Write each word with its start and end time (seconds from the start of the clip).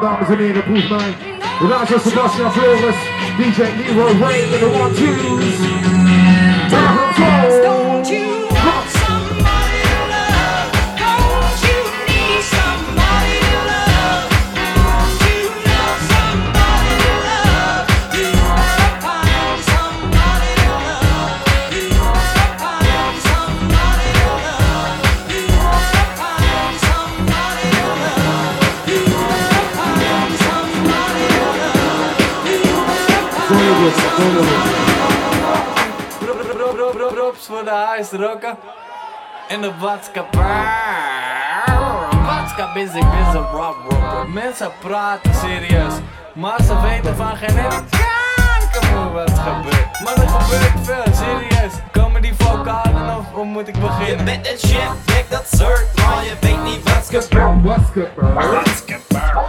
dames 0.00 0.28
en 0.28 0.38
heren, 0.38 0.64
proef 0.64 0.88
mij. 0.88 1.14
Sebastian 2.00 2.52
Flores, 2.52 2.96
DJ 3.38 3.62
Leroy 3.76 4.18
Ray 4.20 4.40
in 4.40 4.50
de 4.50 5.87
one-twos. 38.12 38.28
roken 38.28 38.56
in 39.48 39.60
de 39.60 39.72
maatschappij. 39.80 40.40
Maatschappij 42.22 42.82
is 42.82 42.94
ik 42.94 43.10
ben 43.10 43.32
zo 43.32 43.46
rob, 43.52 43.76
rob. 43.88 44.28
Mensen 44.28 44.70
praten 44.80 45.34
serieus, 45.34 45.94
maar 46.34 46.62
ze 46.62 46.80
weten 46.80 47.16
van 47.16 47.36
geen 47.36 47.54
kanker 47.54 49.12
wat 49.12 49.38
gebeurt. 49.38 50.00
Maar 50.04 50.16
er 50.16 50.28
gebeurt 50.28 50.72
veel, 50.82 51.14
serieus. 51.14 51.72
Komen 51.92 52.22
die 52.22 52.34
vocalen 52.38 53.16
of 53.16 53.24
hoe 53.32 53.44
moet 53.44 53.68
ik 53.68 53.80
beginnen? 53.80 54.18
Je 54.18 54.22
bent 54.24 54.50
een 54.50 54.58
shit, 54.68 55.04
kijk 55.04 55.30
dat 55.30 55.46
soort, 55.50 55.86
maar 55.96 56.24
je 56.24 56.34
weet 56.40 56.62
niet 56.62 56.82
wat 56.82 57.22
gebeurt. 57.22 57.62
Wat 57.62 57.78
gebeurt? 57.92 58.34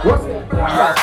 Wat 0.02 0.20
gebeurt? 0.48 0.99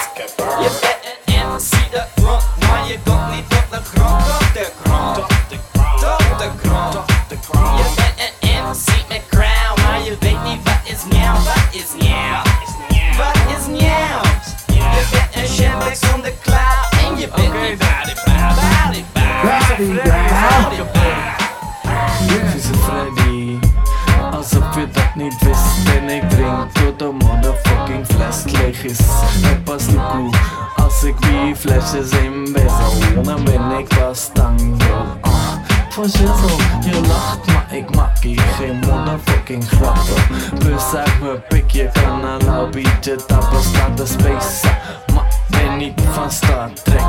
Flesjes 31.55 32.09
in 32.09 32.53
bezel 32.53 33.23
Dan 33.23 33.43
ben 33.43 33.77
ik 33.77 33.87
pas 33.87 34.29
tango 34.33 35.17
ah, 35.21 36.03
shizzle, 36.03 36.55
je 36.81 37.01
lacht 37.07 37.45
maar 37.45 37.75
ik 37.77 37.95
maak 37.95 38.17
hier 38.17 38.41
geen 38.41 38.79
motherfucking 38.79 39.67
grappen. 39.67 40.23
Bus 40.59 40.93
uit 40.93 41.21
mijn 41.21 41.43
pik, 41.47 41.71
je 41.71 41.89
kan 41.93 42.23
een 42.23 42.45
lauw 42.45 42.69
biertje 42.69 43.15
tappen. 43.15 43.63
Staat 43.63 43.97
de 43.97 44.05
space 44.05 44.67
maar 45.13 45.27
ben 45.47 45.77
niet 45.77 46.01
van 46.11 46.31
Star 46.31 46.69
Trek. 46.83 47.01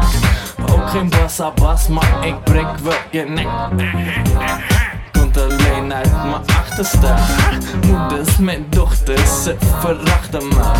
Ook 0.70 0.88
geen 0.88 1.08
bassa 1.08 1.50
bas, 1.50 1.88
maar 1.88 2.26
ik 2.26 2.44
breek 2.44 2.78
wel 2.82 2.92
je 3.10 3.22
nek. 3.22 3.48
Komt 5.12 5.36
alleen 5.36 5.94
uit 5.94 6.12
mijn 6.12 6.58
achterste 6.58 7.14
Moeders 7.86 8.36
met 8.36 8.72
dochters, 8.72 9.42
ze 9.42 9.56
verachten 9.80 10.48
me. 10.48 10.72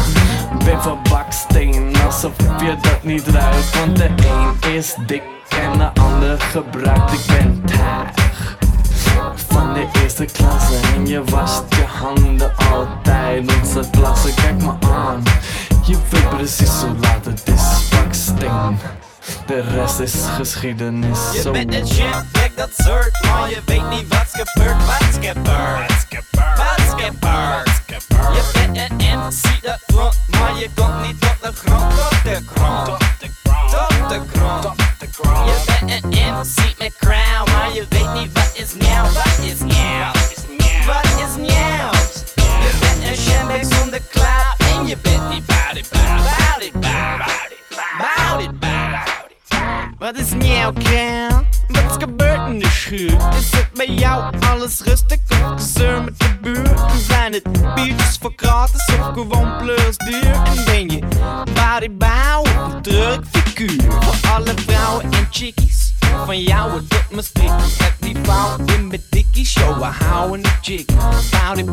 Ben 0.64 0.82
van 0.82 0.98
baksteen, 1.10 1.87
alsof 2.08 2.32
je 2.60 2.76
dat 2.82 3.02
niet 3.02 3.26
ruikt 3.26 3.78
Want 3.78 3.96
de 3.96 4.04
een 4.04 4.74
is 4.74 4.94
dik 5.06 5.22
en 5.48 5.78
de 5.78 6.00
ander 6.00 6.40
gebruikt. 6.40 7.12
Ik 7.12 7.26
ben 7.26 7.62
taag 7.64 8.10
van 9.34 9.74
de 9.74 9.88
eerste 10.02 10.24
klasse 10.24 10.74
En 10.94 11.06
je 11.06 11.24
wast 11.24 11.74
je 11.74 11.84
handen 11.84 12.52
altijd 12.72 13.56
Onze 13.60 13.90
klasse, 13.90 14.34
kijk 14.34 14.62
me 14.62 14.72
aan. 14.80 15.22
Je 15.86 15.96
weet 16.10 16.28
precies 16.28 16.80
hoe 16.80 16.96
laat 17.00 17.24
het 17.24 17.42
is. 17.48 17.88
Baksteen 17.88 18.78
De 19.48 19.60
rest 19.60 19.98
is 19.98 20.14
geschiedenis 20.36 21.18
Je 21.32 21.40
Zo 21.40 21.50
bent 21.50 21.74
een 21.74 21.86
shitbag, 21.86 22.50
dat 22.54 22.70
soort, 22.76 23.24
maar 23.24 23.50
je 23.50 23.60
weet 23.64 23.88
niet 23.90 24.08
wat's 24.08 24.32
gebeurd, 24.32 24.86
wat's 24.86 25.16
gebeurd. 25.20 26.06
Wat's 26.56 27.02
gebeurd. 27.02 27.82
Je 28.34 28.50
bent 28.52 28.76
een 28.76 29.18
MC, 29.18 29.62
dat 29.62 29.80
klopt, 29.86 30.18
maar 30.26 30.58
je 30.58 30.70
komt 30.74 31.06
niet 31.06 31.20
tot 31.20 31.36
de 31.40 31.52
grond, 31.54 31.94
tot 31.94 32.22
de 32.22 32.40
grond. 32.54 32.86
Tot 33.70 34.08
de 34.08 34.20
grond. 34.32 35.46
Je 35.46 35.62
bent 35.66 36.04
een 36.04 36.34
MC 36.34 36.78
met 36.78 36.96
crown, 36.98 37.50
maar 37.52 37.72
je 37.74 37.86
weet 37.88 38.12
niet 38.12 38.32
wat 38.32 38.50
is 38.54 38.74
nieuw, 38.74 39.02
wat 39.02 39.38
is 39.42 39.60
nieuw. 39.60 40.12
Wat 40.86 41.04
is 41.04 41.36
nieuw? 41.36 41.90
Je 42.34 42.70
bent 42.80 43.10
een 43.10 43.16
shitbag 43.16 43.78
zonder 43.78 44.00
cloud 44.10 44.56
en 44.58 44.86
je 44.86 44.96
bent 45.02 45.28
niet 45.28 45.46
body, 45.46 45.82
body, 45.90 46.22
body, 46.22 46.70
body, 46.72 47.56
body, 47.98 48.46
body. 48.46 48.57
Wat 49.98 50.18
is 50.18 50.32
nieuw, 50.32 50.72
Kel? 50.72 51.46
Wat 51.68 51.84
is 51.90 51.96
gebeurd 51.98 52.48
in 52.48 52.58
de 52.58 52.68
schuur? 52.68 53.18
Is 53.38 53.50
het 53.50 53.68
bij 53.74 53.86
jou 53.86 54.34
alles 54.40 54.80
rustig 54.80 55.18
of 55.30 55.62
gezeur 55.62 56.04
met 56.04 56.18
de 56.18 56.36
buurt? 56.42 56.80
Zijn 57.06 57.32
het 57.32 57.74
biertjes 57.74 58.18
voor 58.20 58.32
gratis 58.36 58.88
of 58.98 59.12
gewoon 59.12 59.56
plus 59.58 59.96
duur? 59.96 60.34
En 60.44 60.64
ben 60.64 60.88
je 60.88 61.02
bodybouw 61.54 62.40
of 62.40 62.74
een 62.74 62.82
druk 62.82 63.24
figuur? 63.30 63.92
Voor 63.92 64.30
alle 64.30 64.54
vrouwen 64.56 65.04
en 65.12 65.28
chickies 65.30 65.87
van 66.26 66.42
jou 66.42 66.72
het 66.72 66.90
doet 66.90 67.10
me 67.10 67.22
strikkie 67.22 67.72
Heb 67.78 67.94
die 67.98 68.16
vrouw 68.22 68.56
in 68.66 68.86
mijn 68.86 69.02
dikkie 69.10 69.46
show, 69.46 69.78
we 69.78 70.04
houden 70.04 70.42
de 70.42 70.50
chick 70.60 70.86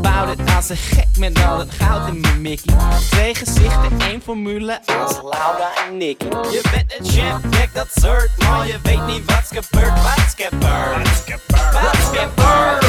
Bout 0.02 0.40
it, 0.40 0.56
als 0.56 0.70
een 0.70 0.78
gek 0.78 1.08
met 1.18 1.44
al 1.44 1.60
het 1.60 1.74
goud 1.78 2.08
in 2.08 2.20
mijn 2.20 2.42
mickey 2.42 2.76
Twee 3.10 3.36
gezichten, 3.36 4.00
één 4.00 4.22
formule 4.22 4.82
als 4.86 5.14
Laura 5.22 5.70
en 5.88 5.98
Nicky. 5.98 6.26
Je 6.26 6.62
bent 6.72 6.96
een 6.98 7.06
chipback, 7.06 7.74
dat 7.74 7.88
soort, 7.96 8.30
maar 8.38 8.68
je 8.68 8.80
weet 8.84 9.06
niet 9.08 9.26
wat's 9.26 9.48
gebeurd, 9.48 10.04
wat's 10.04 10.34
gebeurd 10.36 11.08
Wat's 11.74 12.06
gebeurd 12.12 12.86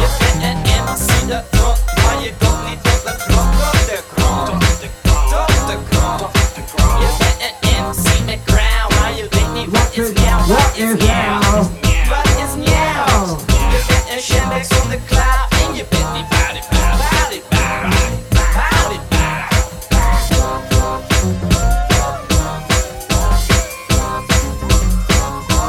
Je 0.00 0.08
bent 0.18 0.42
een 0.42 0.58
MC, 0.84 1.28
dat 1.28 1.44
klopt, 1.50 1.84
maar 1.84 2.22
je 2.22 2.32
komt 2.38 2.68
niet 2.68 2.82
tot 2.82 3.04
de 3.04 3.14
grond, 3.18 3.52
tot 3.60 3.86
de 3.86 4.02
grond 4.16 4.46
Tot 4.48 5.66
de 5.66 5.78
grond 5.88 7.00
Je 7.00 7.16
bent 7.18 7.38
een 7.60 7.84
MC 7.84 8.55
maar 8.88 9.12
je 9.16 9.26
weet 9.30 9.52
niet 9.54 9.70
wat 9.70 9.90
is 9.92 10.12
nieuw, 10.12 10.46
wat 10.46 10.70
is 10.74 10.82
nieuw 10.82 11.40
Wat 12.08 12.26
is 12.42 12.52
Je 13.72 13.84
bent 13.88 14.06
een 14.14 14.22
shitbag 14.22 14.64
zonder 14.64 14.98
cloud 15.06 15.46
je 15.76 15.84
bent 15.88 16.12
niet 16.12 16.28
body, 16.28 16.60
body, 16.70 17.42
body, 17.50 17.66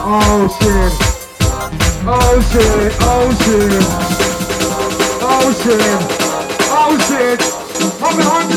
Oh 0.10 0.48
shit. 0.60 0.94
Oh 2.08 2.40
shit. 2.50 2.94
Oh 3.02 3.28
shit. 3.42 3.84
Oh 5.22 5.52
shit. 5.62 6.00
Oh 6.72 6.92
shit. 7.08 7.42
Op 8.02 8.18
een 8.18 8.57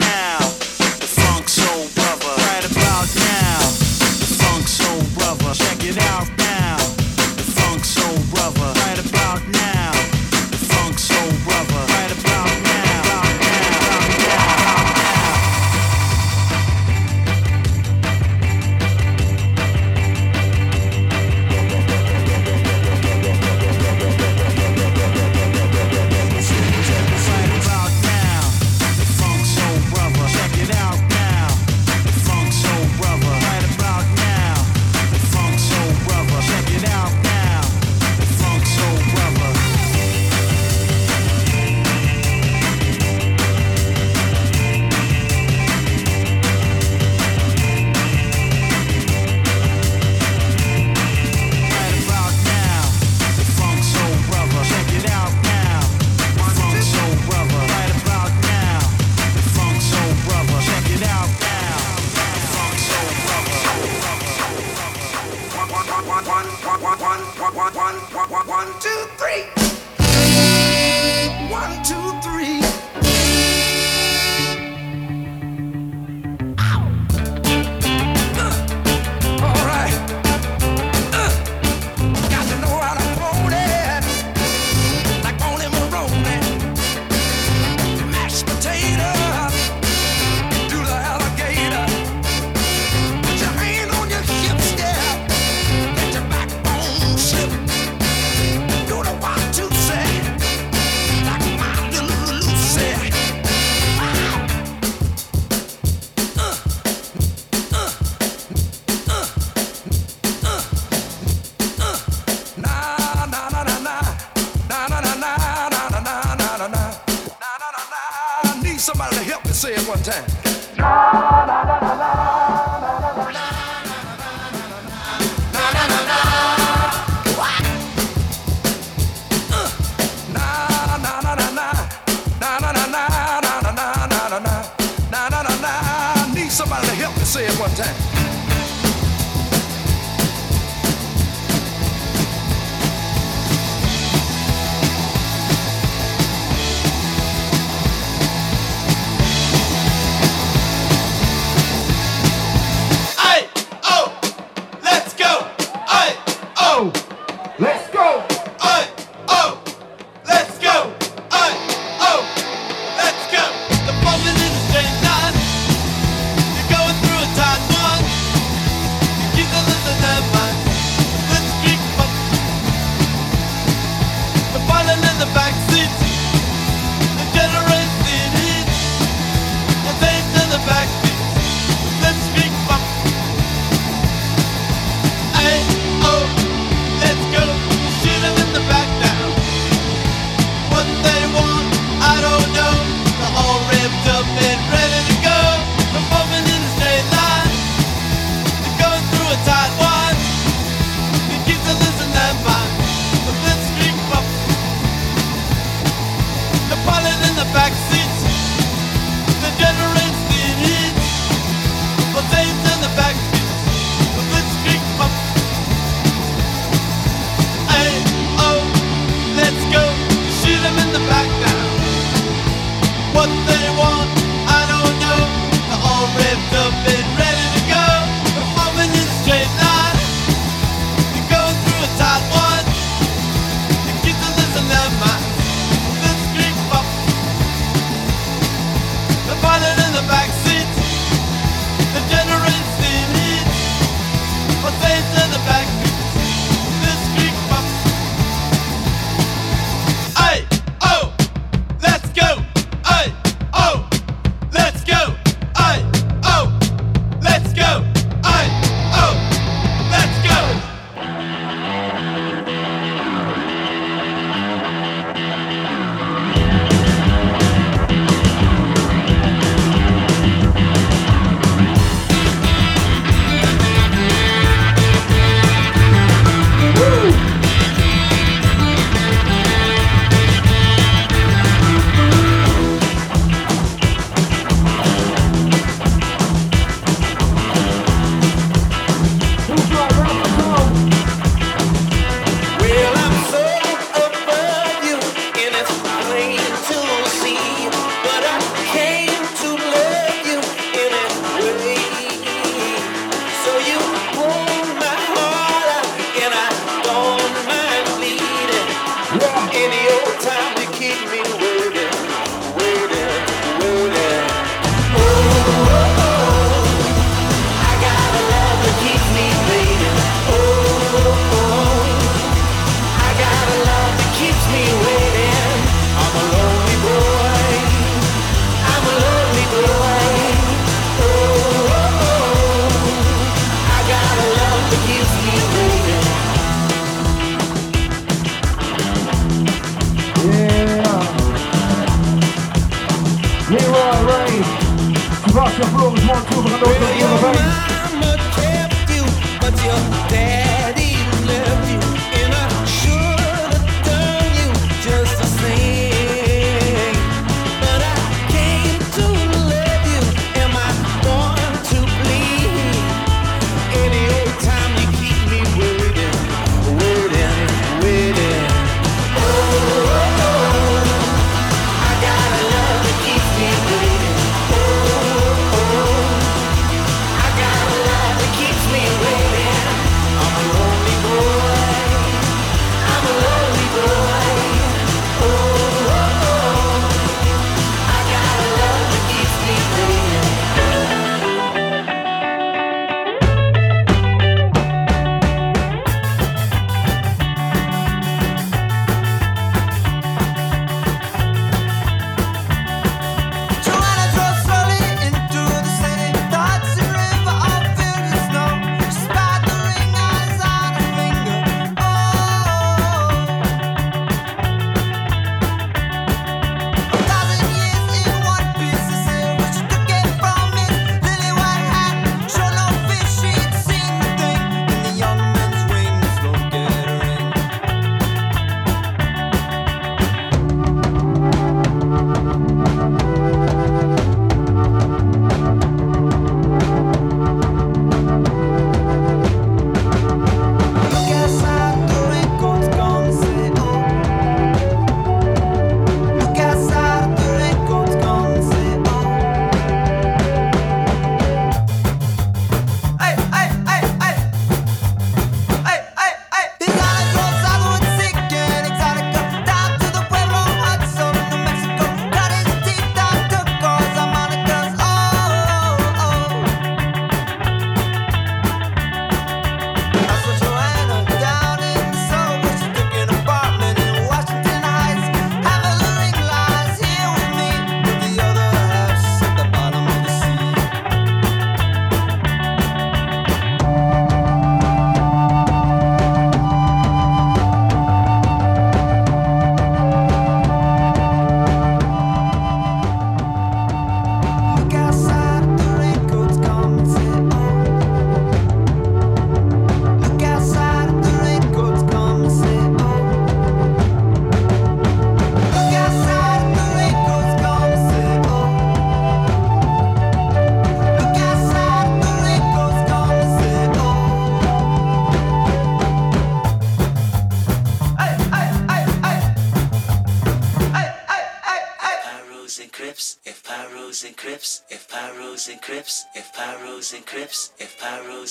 say 137.31 137.45
it 137.45 137.59
one 137.61 137.73
time. 137.75 138.10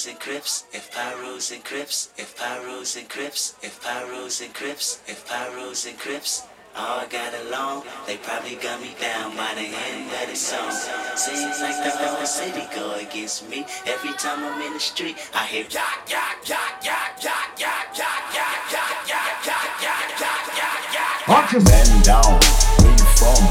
Pyros 0.00 0.08
and 0.08 0.20
Crips, 0.20 0.64
if 0.72 0.90
Pyros 0.94 1.52
and 1.52 1.62
Crips, 1.62 2.08
if 2.16 2.34
Pyros 2.34 2.96
and 2.96 3.06
Crips, 3.10 3.54
if 3.60 3.82
Pyros 3.82 4.42
and 4.42 4.54
Crips, 4.54 4.98
if 5.06 5.28
Pyros 5.28 5.86
and 5.86 5.98
Crips. 5.98 6.42
All 6.74 7.04
got 7.06 7.34
along, 7.44 7.82
they 8.06 8.16
probably 8.16 8.56
got 8.56 8.80
me 8.80 8.94
down 8.98 9.36
by 9.36 9.52
the 9.52 9.68
end 9.68 10.08
of 10.08 10.30
the 10.30 10.36
song. 10.36 10.72
Seems 11.16 11.60
like 11.60 11.84
the 11.84 11.90
whole 11.90 12.24
city 12.24 12.64
go 12.74 12.94
against 12.94 13.46
me. 13.50 13.66
Every 13.84 14.14
time 14.14 14.42
I'm 14.42 14.62
in 14.62 14.72
the 14.72 14.80
street, 14.80 15.18
I 15.34 15.44
hear 15.44 15.66
yak, 15.68 16.08
yak, 16.08 16.48
yak, 16.48 16.80
yak, 16.80 17.20
yak, 17.20 17.60
yak, 17.60 17.84
yak, 18.00 18.24
yak, 18.32 18.72
yak, 18.72 19.04
yak, 19.04 19.44
yak, 19.44 19.68
yak, 19.84 20.08
yak, 20.16 20.44
yak, 20.56 20.94
yak. 20.96 21.28
Watch 21.28 21.52
your 21.52 21.62
Man 21.68 22.00
down, 22.00 22.40
where 22.80 22.96
you 22.96 23.04
from, 23.20 23.42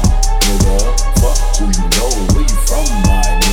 nigga? 0.42 0.98
Fuck 1.22 1.38
who 1.62 1.64
you 1.70 1.86
know, 1.94 2.10
where 2.34 2.42
you 2.42 2.58
from, 2.66 2.90
my 3.06 3.22
nigga? 3.38 3.49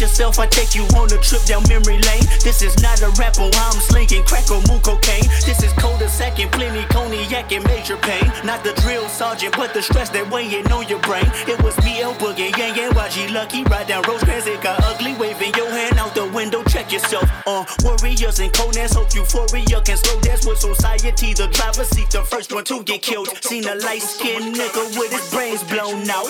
Yourself, 0.00 0.38
I 0.38 0.46
take 0.46 0.74
you 0.74 0.84
on 0.96 1.12
a 1.12 1.18
trip 1.20 1.44
down 1.44 1.62
memory 1.68 1.98
lane. 2.00 2.24
This 2.40 2.62
is 2.62 2.80
not 2.80 3.02
a 3.02 3.10
rapper, 3.20 3.50
I'm 3.52 3.80
slinging 3.84 4.24
crack 4.24 4.50
or 4.50 4.62
moon 4.64 4.80
cocaine. 4.80 5.28
This 5.44 5.62
is 5.62 5.74
cold 5.74 6.00
as 6.00 6.10
second, 6.10 6.52
plenty 6.52 6.86
cognac 6.88 7.52
and 7.52 7.62
major 7.64 7.98
pain. 7.98 8.32
Not 8.42 8.64
the 8.64 8.72
drill 8.80 9.06
sergeant, 9.10 9.54
but 9.58 9.74
the 9.74 9.82
stress 9.82 10.08
that 10.10 10.30
weighing 10.30 10.72
on 10.72 10.88
your 10.88 11.00
brain. 11.00 11.28
It 11.46 11.62
was 11.62 11.76
me, 11.84 12.00
El 12.00 12.14
Boogie, 12.14 12.56
Yang 12.56 12.76
Yang, 12.76 12.92
YG 12.92 13.32
Lucky. 13.34 13.62
Ride 13.64 13.88
down 13.88 14.02
Rosecrans, 14.08 14.46
it 14.46 14.62
got 14.62 14.82
ugly. 14.84 15.12
Waving 15.20 15.52
your 15.54 15.68
hand 15.68 15.98
out 15.98 16.14
the 16.14 16.24
window, 16.32 16.64
check 16.64 16.90
yourself. 16.90 17.28
Uh, 17.46 17.66
warriors 17.84 18.40
and 18.40 18.52
Conan's 18.54 18.94
hope 18.94 19.14
euphoria 19.14 19.82
can 19.82 19.98
slow 19.98 20.18
dance 20.22 20.46
with 20.46 20.58
society. 20.58 21.34
The 21.34 21.48
driver 21.48 21.84
seat, 21.84 22.08
the 22.08 22.22
first 22.22 22.54
one 22.54 22.64
to 22.64 22.82
get 22.84 23.02
killed. 23.02 23.28
Seen 23.42 23.68
a 23.68 23.74
light 23.74 24.00
skinned 24.00 24.56
nigga 24.56 24.98
with 24.98 25.12
his 25.12 25.28
brains 25.30 25.62
blown 25.64 26.08
out. 26.08 26.24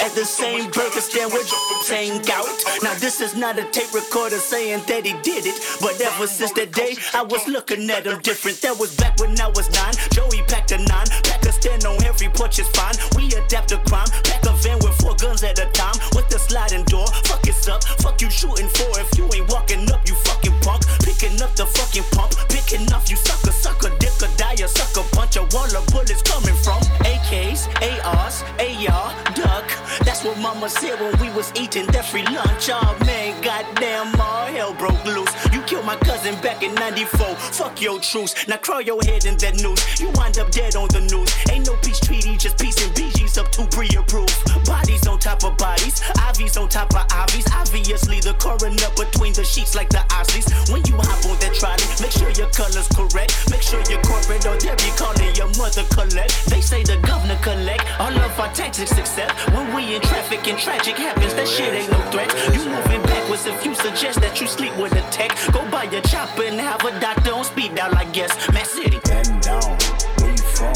At 0.00 0.12
the 0.14 0.24
same 0.24 0.70
burger 0.70 1.00
stand 1.00 1.32
with 1.32 1.46
same 1.82 2.22
gout. 2.22 2.46
Now 2.82 2.94
this 2.94 3.20
is 3.20 3.34
not 3.34 3.58
a 3.58 3.64
tape 3.70 3.92
recorder 3.92 4.38
saying 4.38 4.82
that 4.86 5.04
he 5.04 5.12
did 5.22 5.46
it. 5.46 5.58
But 5.80 6.00
ever 6.00 6.26
since 6.26 6.52
that 6.52 6.72
day, 6.72 6.96
I 7.14 7.22
was 7.22 7.46
looking 7.48 7.88
at 7.90 8.06
him 8.06 8.20
different. 8.22 8.60
That 8.62 8.78
was 8.78 8.94
back 8.96 9.18
when 9.18 9.38
I 9.40 9.48
was 9.48 9.70
nine. 9.70 9.94
Joey 10.10 10.42
packed 10.48 10.72
a 10.72 10.78
nine. 10.78 11.06
Pack 11.24 11.44
a 11.46 11.52
stand 11.52 11.84
on 11.84 12.02
every 12.04 12.28
porch 12.28 12.58
is 12.58 12.68
fine. 12.68 12.94
We 13.16 13.26
adapt 13.34 13.68
to 13.70 13.78
crime. 13.88 14.08
Pack 14.24 14.44
a 14.46 14.54
van 14.62 14.78
with 14.80 14.94
four 15.00 15.14
guns 15.14 15.42
at 15.42 15.58
a 15.58 15.66
time. 15.72 15.94
With 16.14 16.28
the 16.28 16.38
sliding 16.38 16.84
door. 16.84 17.06
Fuck 17.24 17.46
it's 17.46 17.68
up. 17.68 17.84
Fuck 18.02 18.20
you 18.20 18.30
shooting 18.30 18.68
for. 18.68 18.90
If 19.00 19.16
you 19.16 19.28
ain't 19.34 19.48
walking 19.50 19.90
up, 19.90 20.06
you 20.08 20.14
fucking 20.14 20.54
punk. 20.60 20.82
Picking 21.02 21.40
up 21.42 21.54
the 21.54 21.66
fucking 21.66 22.04
pump. 22.12 22.32
Picking 22.48 22.90
up, 22.92 23.08
you 23.08 23.16
sucker, 23.16 23.52
sucker, 23.52 23.90
dick 23.98 24.14
or 24.22 24.30
die, 24.36 24.58
a 24.64 24.68
sucker 24.68 25.06
punch. 25.12 25.36
A 25.36 25.42
wall 25.54 25.70
of 25.76 25.86
bullets 25.92 26.22
coming 26.22 26.56
from 26.64 26.80
AKs, 27.04 27.68
ARs, 28.04 28.42
AR, 28.58 29.08
duck. 29.34 29.66
That's 30.04 30.24
what 30.24 30.38
mama 30.38 30.68
said 30.68 31.00
when 31.00 31.18
we 31.20 31.30
was 31.30 31.52
eating 31.54 31.86
that 31.86 32.04
free 32.04 32.24
lunch. 32.24 32.70
Oh 32.70 32.96
man, 33.04 33.40
goddamn, 33.42 34.20
all 34.20 34.46
hell 34.46 34.74
broke 34.74 35.04
loose. 35.04 35.32
You 35.52 35.62
killed 35.62 35.86
my 35.86 35.96
cousin 35.96 36.34
back 36.40 36.62
in 36.62 36.74
94. 36.74 37.34
Fuck 37.36 37.80
your 37.80 38.00
truce. 38.00 38.34
Now 38.48 38.56
crawl 38.56 38.82
your 38.82 39.00
head 39.04 39.24
in 39.24 39.36
that 39.38 39.62
news. 39.62 40.00
You 40.00 40.10
wind 40.14 40.38
up 40.38 40.50
dead 40.50 40.76
on 40.76 40.88
the 40.88 41.00
news. 41.00 41.30
Ain't 41.50 41.66
no 41.66 41.76
peace 41.76 42.00
treaty, 42.00 42.36
just 42.36 42.58
peace 42.58 42.82
and 42.84 42.94
BG's 43.28 43.38
up 43.38 43.50
to 43.52 43.66
pre-approved. 43.66 44.64
Bodies 44.64 45.06
on 45.06 45.18
top 45.18 45.44
of 45.44 45.56
bodies, 45.56 46.00
IVs 46.00 46.60
on 46.60 46.68
top 46.68 46.94
of 46.94 47.06
IVs. 47.08 47.46
Obviously, 47.54 48.20
the 48.20 48.34
coroner 48.34 48.90
between 48.96 49.32
the 49.32 49.44
sheets 49.44 49.74
like 49.74 49.88
the 49.88 50.02
Osleys. 50.10 50.48
When 50.72 50.84
you 50.86 50.96
hop 50.96 51.24
on 51.26 51.38
that 51.40 51.54
trolley, 51.54 51.84
make 52.00 52.12
sure 52.12 52.30
your 52.30 52.50
color's 52.50 52.88
correct. 52.88 53.50
Make 53.50 53.62
sure 53.62 53.82
you're 53.90 54.02
corporate 54.02 54.46
or 54.46 54.56
they'll 54.56 54.76
be 54.76 54.90
calling 54.96 55.34
your 55.36 55.48
mother 55.56 55.84
collect. 55.90 56.46
They 56.46 56.60
say 56.60 56.82
the 56.82 56.96
governor 56.98 57.38
collect 57.42 57.84
all 58.00 58.12
of 58.12 58.40
our 58.40 58.52
taxes 58.54 58.92
except 58.96 59.32
when 59.52 59.74
we 59.74 59.94
in 59.94 60.02
traffic 60.02 60.46
and 60.48 60.58
tragic 60.58 60.96
happens. 60.96 61.34
That 61.34 61.48
shit 61.48 61.72
ain't 61.72 61.90
no 61.90 62.00
threat. 62.10 62.32
You 62.52 62.64
moving 62.70 63.02
backwards 63.02 63.46
if 63.46 63.64
you 63.64 63.74
suggest 63.74 64.20
that 64.20 64.40
you 64.40 64.46
sleep 64.46 64.76
with 64.76 64.92
a 64.92 65.02
tech. 65.10 65.36
Go 65.52 65.68
buy 65.70 65.84
a 65.84 66.00
chopper 66.02 66.44
and 66.44 66.60
have 66.60 66.84
a 66.84 66.98
doctor 67.00 67.32
on 67.32 67.44
speed 67.44 67.74
dial, 67.74 67.94
I 67.96 68.04
guess. 68.06 68.32
Matt 68.52 68.66
City. 68.66 69.00
Down, 69.04 69.76
where 70.20 70.32
you 70.32 70.44
from, 70.56 70.74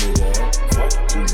who 0.00 1.20
you 1.20 1.33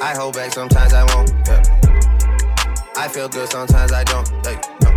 I 0.00 0.14
hold 0.14 0.34
back, 0.34 0.52
sometimes 0.52 0.92
I 0.92 1.04
won't. 1.14 1.30
Yeah. 1.46 1.62
I 2.96 3.08
feel 3.08 3.28
good, 3.28 3.50
sometimes 3.50 3.92
I 3.92 4.04
don't. 4.04 4.28
Hey, 4.44 4.60
no. 4.82 4.90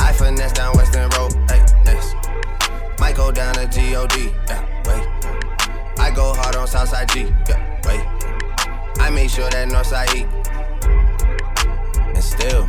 I 0.00 0.12
finesse 0.12 0.52
down 0.52 0.76
Western 0.76 1.08
Road. 1.10 1.32
Hey, 1.48 1.64
next. 1.84 2.16
Might 2.98 3.14
go 3.14 3.30
down 3.30 3.54
to 3.54 3.66
G-O-D. 3.68 4.32
Yeah, 4.48 4.66
wait. 4.86 6.00
I 6.00 6.10
go 6.14 6.34
hard 6.34 6.56
on 6.56 6.66
Southside 6.66 7.08
G. 7.10 7.32
Yeah, 7.48 7.80
wait. 7.86 8.04
I 9.00 9.10
make 9.10 9.30
sure 9.30 9.48
that 9.50 9.68
Northside 9.68 10.12
E. 10.16 10.26
And 12.08 12.24
still, 12.24 12.66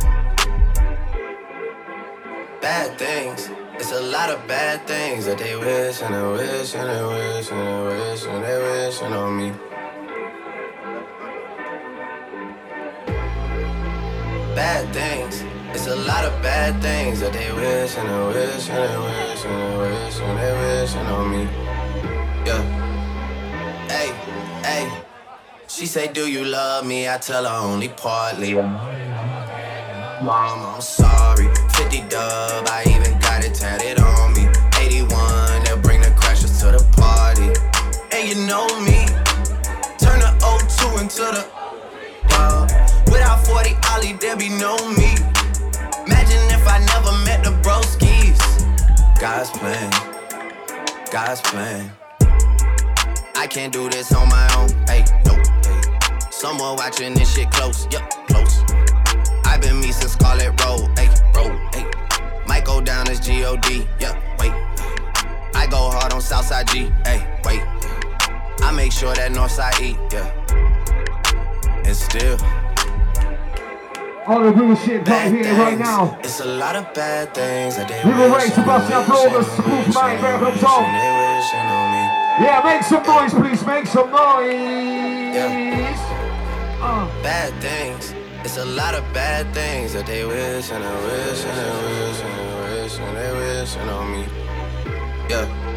bad 2.60 2.96
things. 2.96 3.50
It's 3.74 3.90
a 3.90 4.00
lot 4.00 4.30
of 4.30 4.46
bad 4.46 4.86
things 4.86 5.26
that 5.26 5.38
they 5.38 5.56
wish 5.56 6.00
and 6.00 6.14
they 6.14 6.44
wish 6.44 6.74
and 6.76 6.88
they 6.88 7.04
wish 7.04 7.50
and 7.50 7.60
they 7.60 7.84
wish 7.86 8.24
and 8.24 8.44
they 8.44 8.86
wishing 8.86 9.12
on 9.12 9.36
me. 9.36 9.73
Bad 14.54 14.92
things. 14.94 15.44
It's 15.74 15.86
a 15.88 15.96
lot 15.96 16.24
of 16.24 16.40
bad 16.42 16.80
things 16.80 17.20
that 17.20 17.32
they 17.32 17.50
wish 17.52 17.96
and 17.96 18.08
they 18.08 18.26
wish 18.26 18.68
and 18.68 18.78
they 18.78 18.96
wish 18.98 19.44
and 19.44 19.54
they 19.58 19.78
wish 19.78 20.20
and 20.20 20.38
they 20.38 20.52
wishing 20.62 21.06
on 21.06 21.30
me. 21.30 21.42
Yeah. 22.46 22.62
Hey, 23.88 24.12
hey. 24.62 25.02
She 25.66 25.86
say, 25.86 26.12
Do 26.12 26.30
you 26.30 26.44
love 26.44 26.86
me? 26.86 27.08
I 27.08 27.18
tell 27.18 27.44
her 27.44 27.66
only 27.66 27.88
partly. 27.88 28.54
Mom, 28.54 28.70
I'm 30.22 30.80
sorry. 30.80 31.48
50 31.72 32.00
dub, 32.08 32.68
I 32.68 32.84
even 32.86 33.18
got 33.18 33.44
it 33.44 33.54
tatted 33.54 33.98
on 33.98 34.32
me. 34.34 34.48
81, 34.80 35.64
they'll 35.64 35.78
bring 35.78 36.00
the 36.00 36.10
crashers 36.10 36.60
to 36.60 36.70
the 36.70 36.84
party. 36.96 37.50
And 38.16 38.28
you 38.28 38.36
know 38.46 38.66
me. 38.80 39.06
Turn 39.98 40.20
the 40.20 40.30
02 40.38 40.98
into 41.02 41.22
the 41.22 41.54
40 43.54 43.70
Ollie, 43.92 44.12
there 44.14 44.36
be 44.36 44.48
no 44.48 44.74
me. 44.98 45.14
Imagine 46.06 46.42
if 46.50 46.66
I 46.66 46.78
never 46.90 47.12
met 47.24 47.44
the 47.44 47.54
broskies. 47.62 48.40
God's 49.20 49.48
plan, 49.50 49.90
God's 51.12 51.40
plan. 51.40 51.92
I 53.36 53.46
can't 53.46 53.72
do 53.72 53.88
this 53.88 54.12
on 54.12 54.28
my 54.28 54.44
own. 54.58 54.70
Hey, 54.88 55.04
no, 55.24 55.34
hey. 55.62 55.80
Someone 56.32 56.74
watching 56.74 57.14
this 57.14 57.32
shit 57.32 57.48
close, 57.52 57.86
yup, 57.92 58.10
close. 58.26 58.64
i 59.44 59.56
been 59.56 59.78
me 59.78 59.92
since 59.92 60.14
Scarlet 60.14 60.60
Road, 60.64 60.90
hey, 60.98 61.08
road, 61.36 61.56
hey. 61.72 61.88
Might 62.48 62.64
go 62.64 62.80
down 62.80 63.08
as 63.08 63.20
G-O-D, 63.20 63.86
yup, 64.00 64.16
wait. 64.40 64.50
I 65.54 65.68
go 65.70 65.90
hard 65.92 66.12
on 66.12 66.20
Southside 66.20 66.66
G, 66.66 66.90
hey, 67.04 67.22
wait. 67.44 67.62
I 68.64 68.72
make 68.74 68.90
sure 68.90 69.14
that 69.14 69.30
Northside 69.30 69.80
E, 69.80 69.96
yeah. 70.10 70.26
And 71.86 71.94
still, 71.94 72.36
All 74.26 74.40
the 74.42 74.52
real 74.52 74.74
shit 74.76 75.06
right 75.06 75.30
here, 75.30 75.52
right 75.54 75.78
now. 75.78 76.18
It's 76.24 76.40
a 76.40 76.46
lot 76.46 76.76
of 76.76 76.92
bad 76.94 77.34
things 77.34 77.76
that 77.76 77.88
they 77.88 78.00
We 78.08 78.16
will 78.16 78.32
wish 78.32 78.44
raise 78.48 78.56
and 78.56 78.64
Sebastian 78.64 78.98
they 79.00 79.04
Flores, 79.04 79.32
wish 79.36 79.46
and 79.46 79.64
Smooth 79.64 79.84
they 79.84 80.00
Mind, 80.00 80.12
and 80.12 80.22
Bear 80.22 80.32
they 80.32 80.44
Hooks 80.44 80.62
wish 80.62 80.70
on. 80.72 80.84
and 80.84 80.96
they 80.96 81.12
wishing 81.20 81.68
on 81.76 81.86
me. 81.92 82.04
Yeah, 82.44 82.64
make 82.64 82.82
some 82.88 83.04
noise, 83.04 83.34
please. 83.36 83.60
Make 83.66 83.86
some 83.86 84.10
noise. 84.10 86.00
Uh. 86.80 87.04
Bad 87.22 87.52
things. 87.60 88.14
It's 88.44 88.56
a 88.56 88.64
lot 88.64 88.94
of 88.94 89.04
bad 89.12 89.52
things 89.52 89.92
that 89.92 90.06
they 90.06 90.24
wish 90.24 90.70
and 90.72 90.82
they 90.84 90.96
wish 91.04 91.44
and 91.44 91.56
they 91.60 91.72
wish 91.84 92.20
and 92.24 92.32
they 92.40 92.80
wish 92.80 92.98
and 92.98 93.16
they 93.16 93.30
wishing 93.36 93.88
on 93.88 94.06
me. 94.12 94.24
Yeah. 95.28 95.73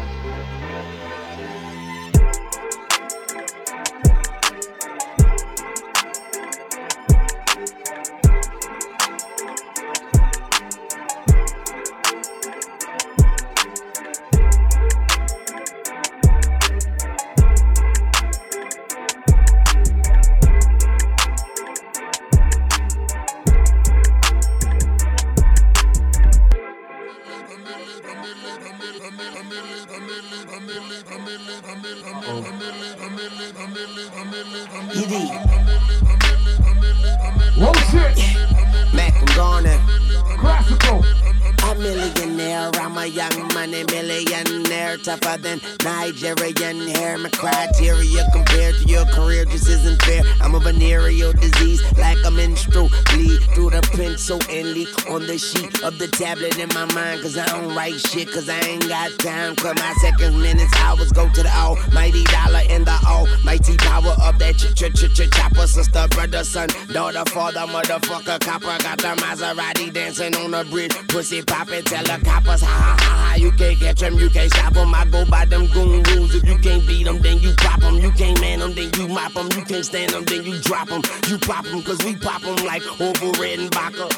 Tablet 56.18 56.58
in 56.58 56.68
my 56.74 56.84
mind. 56.94 57.22
Cause 57.22 57.38
I 57.38 57.46
don't 57.46 57.74
write 57.74 58.00
shit, 58.00 58.30
cause 58.30 58.48
I 58.48 58.58
ain't 58.60 58.86
got 58.88 59.10
time. 59.20 59.54
Cause 59.54 59.74
my 59.76 59.94
seconds, 60.00 60.36
minutes, 60.36 60.74
hours 60.82 61.12
go 61.12 61.28
to 61.28 61.42
the 61.42 61.54
almighty 61.54 62.24
dollar 62.24 62.62
and 62.68 62.84
the 62.84 62.98
almighty 63.06 63.76
power 63.78 64.14
of 64.26 64.38
that 64.38 64.58
ch 64.58 64.74
ch 64.74 64.90
ch 64.92 65.06
ch 65.14 65.30
chopper. 65.30 65.66
Sister, 65.66 66.08
brother, 66.10 66.42
son, 66.42 66.68
daughter, 66.92 67.24
father, 67.30 67.60
motherfucker, 67.60 68.40
copper. 68.40 68.76
Got 68.82 68.98
the 68.98 69.14
Maserati 69.22 69.92
dancing 69.92 70.34
on 70.34 70.50
the 70.50 70.64
bridge, 70.70 70.94
pussy 71.08 71.42
poppin', 71.42 71.84
tell 71.84 72.02
the 72.02 72.18
coppers, 72.24 72.62
ha 72.62 72.66
ha 72.66 72.96
ha 72.98 73.30
ha. 73.30 73.34
You 73.36 73.52
can't 73.52 73.78
catch 73.78 74.00
them, 74.00 74.18
you 74.18 74.28
can't 74.28 74.52
stop 74.52 74.74
them. 74.74 74.94
I 74.94 75.04
go 75.04 75.24
by 75.24 75.44
them 75.44 75.66
goon 75.68 76.02
rules. 76.02 76.34
If 76.34 76.44
you 76.44 76.58
can't 76.58 76.84
beat 76.86 77.04
them, 77.04 77.20
then 77.20 77.38
you 77.38 77.54
pop 77.58 77.80
them. 77.80 77.94
You 77.94 78.10
can't 78.10 78.40
man 78.40 78.58
them, 78.58 78.74
then 78.74 78.90
you 78.98 79.06
mop 79.06 79.34
them. 79.34 79.48
You 79.56 79.64
can't 79.64 79.84
stand 79.84 80.10
them, 80.10 80.24
then 80.24 80.44
you 80.44 80.60
drop 80.62 80.88
them. 80.88 81.02
You 81.28 81.38
pop 81.38 81.64
them, 81.64 81.82
cause 81.82 82.02
we 82.04 82.16
pop 82.16 82.42
them 82.42 82.56
like 82.66 82.82
over 83.00 83.30
red 83.40 83.60
and 83.60 83.72
vodka. 83.72 84.08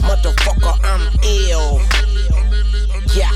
Motherfucker, 0.00 0.78
I'm 0.84 1.02
ill. 1.22 1.80
Yeah. 3.14 3.32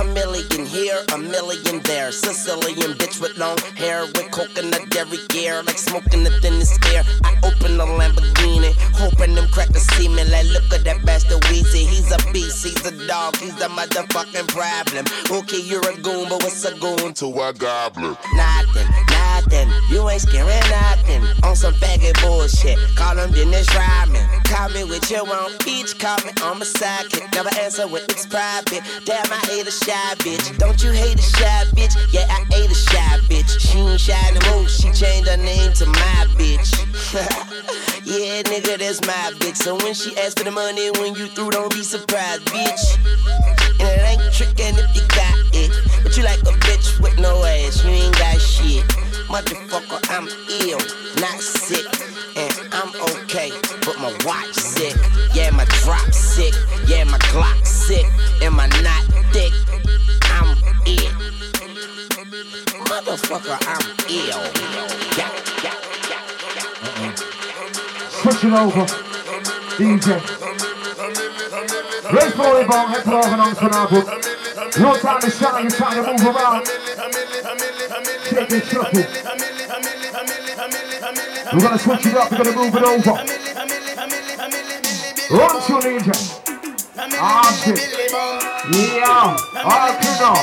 A 0.00 0.04
million 0.14 0.64
here, 0.64 0.96
a 1.12 1.18
million 1.18 1.82
there. 1.84 2.10
Sicilian 2.10 2.96
bitch 2.96 3.20
with 3.20 3.36
long 3.36 3.58
hair, 3.76 4.06
with 4.06 4.30
coconut 4.30 4.88
dairy 4.88 5.18
gear, 5.28 5.62
like 5.62 5.76
smoking 5.76 6.24
the 6.24 6.30
thinnest 6.40 6.82
air. 6.86 7.04
I 7.22 7.36
open 7.44 7.76
the 7.76 7.84
Lamborghini, 7.84 8.72
hoping 8.96 9.34
them 9.34 9.46
crackers 9.48 9.86
see 9.92 10.08
me. 10.08 10.24
Like, 10.24 10.46
look 10.46 10.72
at 10.72 10.84
that 10.84 11.04
bastard 11.04 11.42
Weezy. 11.52 11.84
He's 11.84 12.10
a 12.12 12.32
beast, 12.32 12.64
he's 12.64 12.86
a 12.86 13.06
dog, 13.06 13.36
he's 13.36 13.60
a 13.60 13.68
motherfucking 13.68 14.48
problem. 14.48 15.04
Okay, 15.30 15.60
you're 15.60 15.86
a 15.86 15.94
goon, 16.00 16.30
but 16.30 16.42
what's 16.44 16.64
a 16.64 16.72
goon 16.78 17.12
to 17.20 17.26
a 17.26 17.52
goblin? 17.52 18.16
Nothing, 18.34 18.88
nothing. 19.10 19.68
You 19.90 20.08
ain't 20.08 20.22
scaring 20.22 20.48
nothing. 20.70 21.22
On 21.42 21.54
some 21.54 21.74
faggot 21.74 22.16
bullshit. 22.22 22.78
Call 22.96 23.18
him 23.18 23.32
Dennis 23.32 23.68
Rodman. 23.74 24.26
Call 24.44 24.70
me 24.70 24.84
with 24.84 25.10
your 25.10 25.28
own 25.28 25.58
peach. 25.58 25.98
Call 25.98 26.16
me 26.24 26.32
on 26.42 26.58
my 26.58 26.64
sidekick. 26.64 27.32
Never 27.34 27.50
answer 27.60 27.86
when 27.86 28.02
it's 28.04 28.24
private. 28.26 28.82
Damn, 29.04 29.26
I 29.30 29.38
hate 29.44 29.66
a 29.66 29.70
shy 29.90 30.14
bitch. 30.22 30.58
Don't 30.58 30.82
you 30.82 30.92
hate 30.92 31.18
a 31.18 31.22
shy 31.22 31.64
bitch? 31.74 31.94
Yeah, 32.12 32.26
I 32.30 32.44
hate 32.54 32.70
a 32.70 32.74
shy 32.74 33.18
bitch. 33.28 33.50
She 33.58 33.78
ain't 33.78 34.00
shy 34.00 34.30
no 34.34 34.40
more. 34.52 34.68
She 34.68 34.92
changed 34.92 35.28
her 35.28 35.36
name 35.36 35.72
to 35.74 35.86
my 35.86 36.26
bitch. 36.38 36.70
yeah, 38.06 38.42
nigga, 38.42 38.78
that's 38.78 39.00
my 39.02 39.34
bitch. 39.40 39.56
So 39.56 39.74
when 39.82 39.94
she 39.94 40.16
asks 40.16 40.34
for 40.34 40.44
the 40.44 40.52
money, 40.52 40.90
when 40.98 41.14
you 41.16 41.26
through, 41.26 41.50
don't 41.50 41.72
be 41.74 41.82
surprised, 41.82 42.46
bitch. 42.46 42.84
And 43.80 43.88
it 43.88 44.04
ain't 44.06 44.22
trickin' 44.30 44.78
if 44.78 44.90
you 44.94 45.02
got 45.10 45.36
it. 45.58 45.70
But 46.04 46.16
you 46.16 46.22
like 46.22 46.40
a 46.40 46.54
bitch 46.66 47.00
with 47.00 47.18
no 47.18 47.44
ass. 47.44 47.82
You 47.84 47.90
ain't 47.90 48.16
got 48.16 48.40
shit. 48.40 48.84
Motherfucker, 49.26 50.00
I'm 50.10 50.28
ill, 50.66 50.78
not 51.20 51.40
sick. 51.40 51.86
And 52.36 52.54
I'm 52.72 52.94
okay, 53.18 53.50
but 53.84 53.98
my 53.98 54.14
watch 54.24 54.54
sick. 54.54 54.94
Yeah, 55.34 55.50
my 55.50 55.64
drop 55.82 56.12
sick. 56.12 56.54
Yeah, 56.86 57.02
my 57.04 57.18
Glock 57.34 57.66
sick. 57.66 58.06
And 58.40 58.54
my 58.54 58.66
not 58.82 59.09
Motherfucker, 63.10 63.58
I'm 63.66 63.82
ill. 64.08 64.38
Yeah, 65.18 65.34
yeah, 65.64 65.74
yeah. 66.06 67.18
Switching 68.08 68.52
over. 68.52 68.86
DJ. 69.74 70.14
Let's 72.12 72.34
go, 72.36 72.60
Ebon. 72.60 72.86
Head 72.86 73.02
to 73.02 73.14
Organ 73.16 73.40
vanavond. 73.58 74.06
No 74.78 74.94
time 74.94 75.20
to 75.22 75.28
shine, 75.28 75.64
you 75.64 75.70
trying 75.70 75.96
to 75.96 76.02
move 76.12 76.36
around. 76.36 76.64
Take 78.26 78.52
it 78.52 78.64
shuffle. 78.66 79.04
We're 81.52 81.62
gonna 81.62 81.78
switch 81.80 82.06
it 82.06 82.14
up, 82.14 82.30
we're 82.30 82.44
gonna 82.44 82.54
move 82.54 82.76
it 82.76 82.82
over. 82.84 83.14
Run 85.30 85.62
to 85.62 85.72
DJ. 85.82 86.39
Armpit. 87.00 87.80
Yeah. 88.76 89.32
All 89.64 89.92
crew 89.96 90.14
now. 90.20 90.36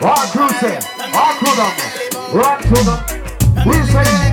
All 0.00 0.24
crew 0.32 0.48
say. 0.56 0.78
All 1.12 1.34
crew 1.36 1.54
now. 1.60 1.72
Run 2.32 2.62
to 2.62 2.78
them. 2.84 3.00
We 3.66 3.76
say, 3.92 4.23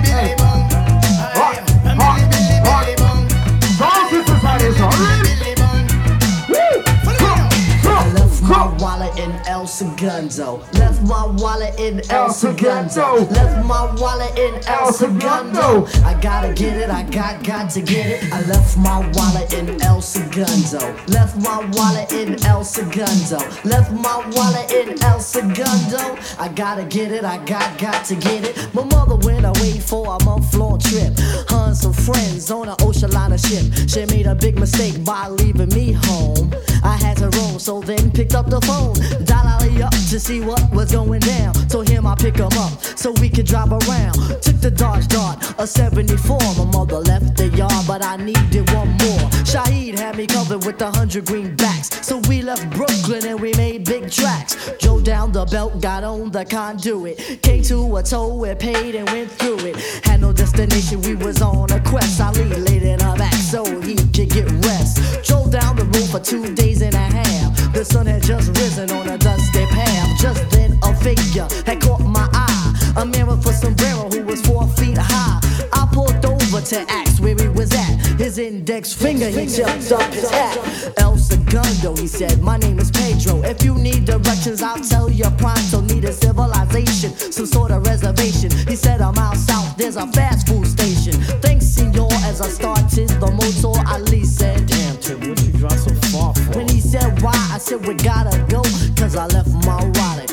wallet 9.12 9.28
in 9.28 9.46
El 9.46 9.66
Segundo. 9.66 10.58
Left 10.72 11.02
my 11.02 11.26
wallet 11.34 11.78
in 11.78 12.00
El, 12.10 12.30
Segundo. 12.30 13.16
Left 13.30 13.66
my 13.66 13.94
wallet 13.96 14.38
in 14.38 14.54
El, 14.66 14.92
Segundo. 14.92 15.86
I 16.04 16.18
gotta 16.20 16.52
get 16.52 16.76
it, 16.76 16.90
I 16.90 17.02
got 17.04 17.44
got 17.44 17.70
to 17.70 17.80
get 17.80 18.06
it. 18.06 18.32
I 18.32 18.42
left 18.42 18.76
my 18.78 18.98
wallet 19.14 19.52
in 19.52 19.80
El 19.82 20.00
Segundo. 20.00 20.94
Left 21.08 21.36
my 21.36 21.64
wallet 21.72 22.12
in 22.12 22.42
El 22.44 22.64
Segundo. 22.64 23.38
Left 23.64 23.92
my 23.92 24.24
wallet 24.32 24.70
in 24.72 25.02
El 25.02 25.20
Segundo. 25.20 26.18
I 26.38 26.48
gotta 26.54 26.84
get 26.84 27.12
it, 27.12 27.24
I 27.24 27.38
got 27.44 27.78
got 27.78 28.04
to 28.06 28.14
get 28.16 28.44
it. 28.44 28.74
My 28.74 28.84
mother 28.84 29.16
went 29.16 29.44
away 29.44 29.78
for 29.78 30.16
a 30.16 30.24
month 30.24 30.54
long 30.54 30.78
trip. 30.78 31.12
And 31.50 31.76
some 31.76 31.92
friends 31.92 32.50
on 32.50 32.68
an 32.68 32.76
ocean 32.80 33.10
liner 33.10 33.38
ship. 33.38 33.64
She 33.88 34.06
made 34.06 34.26
a 34.26 34.34
big 34.34 34.58
mistake 34.58 35.04
by 35.04 35.28
leaving 35.28 35.68
me 35.70 35.92
home. 35.92 36.52
I 36.82 36.96
had 36.96 37.18
to 37.18 37.28
roam, 37.38 37.58
so 37.58 37.80
then 37.80 38.10
picked 38.10 38.34
up 38.34 38.48
the 38.48 38.60
phone. 38.62 39.01
Dial 39.24 39.46
Ali 39.46 39.82
up 39.82 39.92
to 39.92 40.20
see 40.20 40.40
what 40.40 40.62
was 40.72 40.92
going 40.92 41.20
down. 41.20 41.54
So 41.70 41.80
him 41.80 42.06
I 42.06 42.14
pick 42.14 42.36
him 42.36 42.52
up 42.58 42.82
so 42.82 43.12
we 43.12 43.28
could 43.28 43.46
drive 43.46 43.72
around. 43.72 44.14
Took 44.42 44.60
the 44.60 44.70
Dodge 44.70 45.08
Dart, 45.08 45.38
a 45.58 45.66
74. 45.66 46.38
My 46.58 46.64
mother 46.72 46.98
left 46.98 47.36
the 47.36 47.48
yard, 47.48 47.86
but 47.86 48.04
I 48.04 48.16
needed 48.16 48.70
one 48.72 48.90
more. 48.90 49.26
Shaheed 49.48 49.98
had 49.98 50.16
me 50.16 50.26
covered 50.26 50.64
with 50.66 50.80
a 50.82 50.90
hundred 50.90 51.24
greenbacks. 51.24 52.04
So 52.04 52.18
we 52.28 52.42
left 52.42 52.68
Brooklyn 52.70 53.24
and 53.26 53.40
we 53.40 53.52
made 53.54 53.84
big 53.84 54.10
tracks. 54.10 54.70
Drove 54.80 54.91
down 55.22 55.32
the 55.32 55.44
belt, 55.44 55.80
got 55.80 56.02
on 56.02 56.30
the 56.30 56.44
conduit. 56.44 57.16
Came 57.42 57.62
to 57.62 57.96
a 57.96 58.02
toll, 58.02 58.40
we 58.40 58.52
paid 58.56 58.96
and 58.96 59.08
went 59.10 59.30
through 59.30 59.58
it. 59.58 59.76
Had 60.04 60.20
no 60.20 60.32
destination, 60.32 61.00
we 61.02 61.14
was 61.14 61.40
on 61.40 61.70
a 61.70 61.80
quest. 61.80 62.20
Ali 62.20 62.44
laid 62.44 62.82
in 62.82 62.98
her 62.98 63.16
back 63.16 63.34
so 63.34 63.62
he 63.80 63.94
could 63.94 64.30
get 64.30 64.50
rest. 64.66 64.98
Drove 65.24 65.50
down 65.52 65.76
the 65.76 65.84
road 65.84 66.08
for 66.10 66.18
two 66.18 66.52
days 66.54 66.82
and 66.82 66.94
a 66.94 67.06
half. 67.18 67.72
The 67.72 67.84
sun 67.84 68.06
had 68.06 68.22
just 68.22 68.48
risen 68.58 68.90
on 68.90 69.08
a 69.08 69.16
dusty 69.16 69.64
path. 69.66 70.20
Just 70.20 70.50
then 70.50 70.78
a 70.82 70.94
figure 70.96 71.46
had 71.66 71.80
caught 71.80 72.00
my 72.00 72.28
eye. 72.32 72.92
A 72.96 73.06
man 73.06 73.26
with 73.28 73.46
a 73.46 73.52
sombrero 73.52 74.08
who 74.10 74.24
was 74.24 74.40
four 74.40 74.66
feet 74.78 74.98
high. 74.98 75.38
I 75.72 75.88
pulled 75.92 76.24
over 76.26 76.60
to 76.60 76.80
ask 76.90 77.22
where 77.22 77.36
he 77.36 77.48
was 77.48 77.72
at. 77.72 78.01
His 78.22 78.38
index 78.38 78.92
finger, 78.92 79.28
he 79.28 79.46
tipped 79.46 79.90
up 79.90 80.14
his 80.14 80.30
hat. 80.30 80.56
El 80.98 81.18
Segundo, 81.18 81.96
he 81.96 82.06
said, 82.06 82.40
My 82.40 82.56
name 82.56 82.78
is 82.78 82.88
Pedro. 82.92 83.42
If 83.42 83.64
you 83.64 83.74
need 83.74 84.04
directions, 84.04 84.62
I'll 84.62 84.80
tell 84.80 85.10
you 85.10 85.24
pronto. 85.38 85.80
Need 85.80 86.04
a 86.04 86.12
civilization, 86.12 87.10
some 87.32 87.46
sort 87.46 87.72
of 87.72 87.84
reservation. 87.84 88.52
He 88.68 88.76
said, 88.76 89.00
I'm 89.00 89.18
out 89.18 89.36
south, 89.36 89.76
there's 89.76 89.96
a 89.96 90.06
fast 90.06 90.46
food 90.46 90.68
station. 90.68 91.14
Thanks, 91.42 91.66
senor, 91.66 92.12
as 92.22 92.40
I 92.40 92.46
started 92.46 93.08
the 93.08 93.28
motor. 93.32 93.76
Ali 93.90 94.22
said, 94.22 94.66
Damn, 94.68 95.00
Trip, 95.00 95.18
what 95.26 95.42
you 95.42 95.50
drive 95.58 95.80
so 95.80 95.92
far 96.12 96.32
for? 96.32 96.58
When 96.58 96.68
he 96.68 96.80
said 96.80 97.20
why, 97.22 97.34
I 97.52 97.58
said, 97.58 97.84
We 97.84 97.94
gotta 97.94 98.38
go, 98.48 98.62
cause 98.94 99.16
I 99.16 99.26
left 99.26 99.50
my 99.66 99.82
wallet 99.96 100.31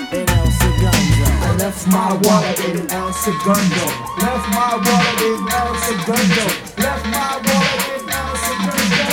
left 1.59 1.87
my 1.87 2.13
wallet 2.23 2.59
in 2.69 2.89
El 2.89 3.11
Segundo. 3.11 3.85
Left 4.23 4.47
my 4.55 4.79
wallet 4.79 5.19
in 5.27 5.39
El 5.59 5.71
Segundo. 5.83 6.45
Left 6.79 7.05
my 7.11 7.35
wallet 7.47 7.83
in 7.95 8.07
El 8.19 8.31
Segundo. 8.47 9.05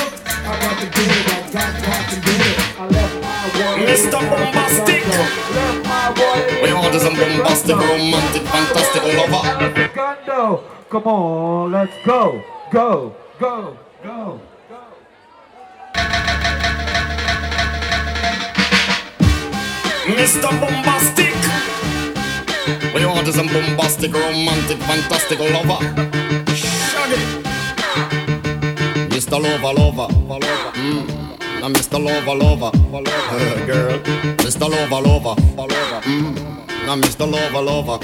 I 0.46 0.54
got 0.62 0.78
to 0.78 0.86
get 0.94 1.10
it, 1.10 1.26
I 1.26 1.42
got, 1.50 1.72
got 1.86 2.02
to 2.10 2.16
get 2.22 2.40
it. 2.46 2.58
I 2.78 2.86
left 2.86 3.16
my 3.26 3.42
wallet 3.58 3.88
Mr. 3.90 4.06
in 4.06 4.14
El 4.14 4.30
Bombastic. 4.30 5.02
Segundo. 5.02 5.26
Left 5.58 5.80
my 5.90 6.06
wallet 6.18 6.62
We 6.62 6.68
order 6.72 7.00
some 7.00 7.16
bombastic, 7.16 7.76
romantic, 7.76 8.42
fantastic 8.42 9.02
lover. 9.18 9.42
Segundo. 9.74 10.64
Come 10.88 11.06
on, 11.06 11.72
let's 11.72 11.96
go. 12.06 12.42
Go, 12.70 13.16
go, 13.40 13.76
go. 14.04 14.40
Mr. 20.06 20.60
Bombastic. 20.60 21.75
We 22.94 23.04
order 23.04 23.32
some 23.32 23.46
bombastic, 23.46 24.12
romantic, 24.12 24.78
fantastic 24.78 25.38
lover. 25.38 25.80
Shaggy. 26.54 27.20
Mr. 29.10 29.40
Lover, 29.42 29.72
lover. 29.72 30.08
Mm. 30.74 31.26
I'm 31.66 31.72
Mr. 31.72 31.98
Lover 31.98 32.34
Lover, 32.34 32.70
girl. 33.66 33.98
Mr. 34.38 34.68
Lover 34.70 35.00
Lover, 35.08 35.34
mm. 36.02 36.88
I'm 36.88 37.00
Mr. 37.02 37.28
Lover 37.28 37.60
Lover. 37.60 37.98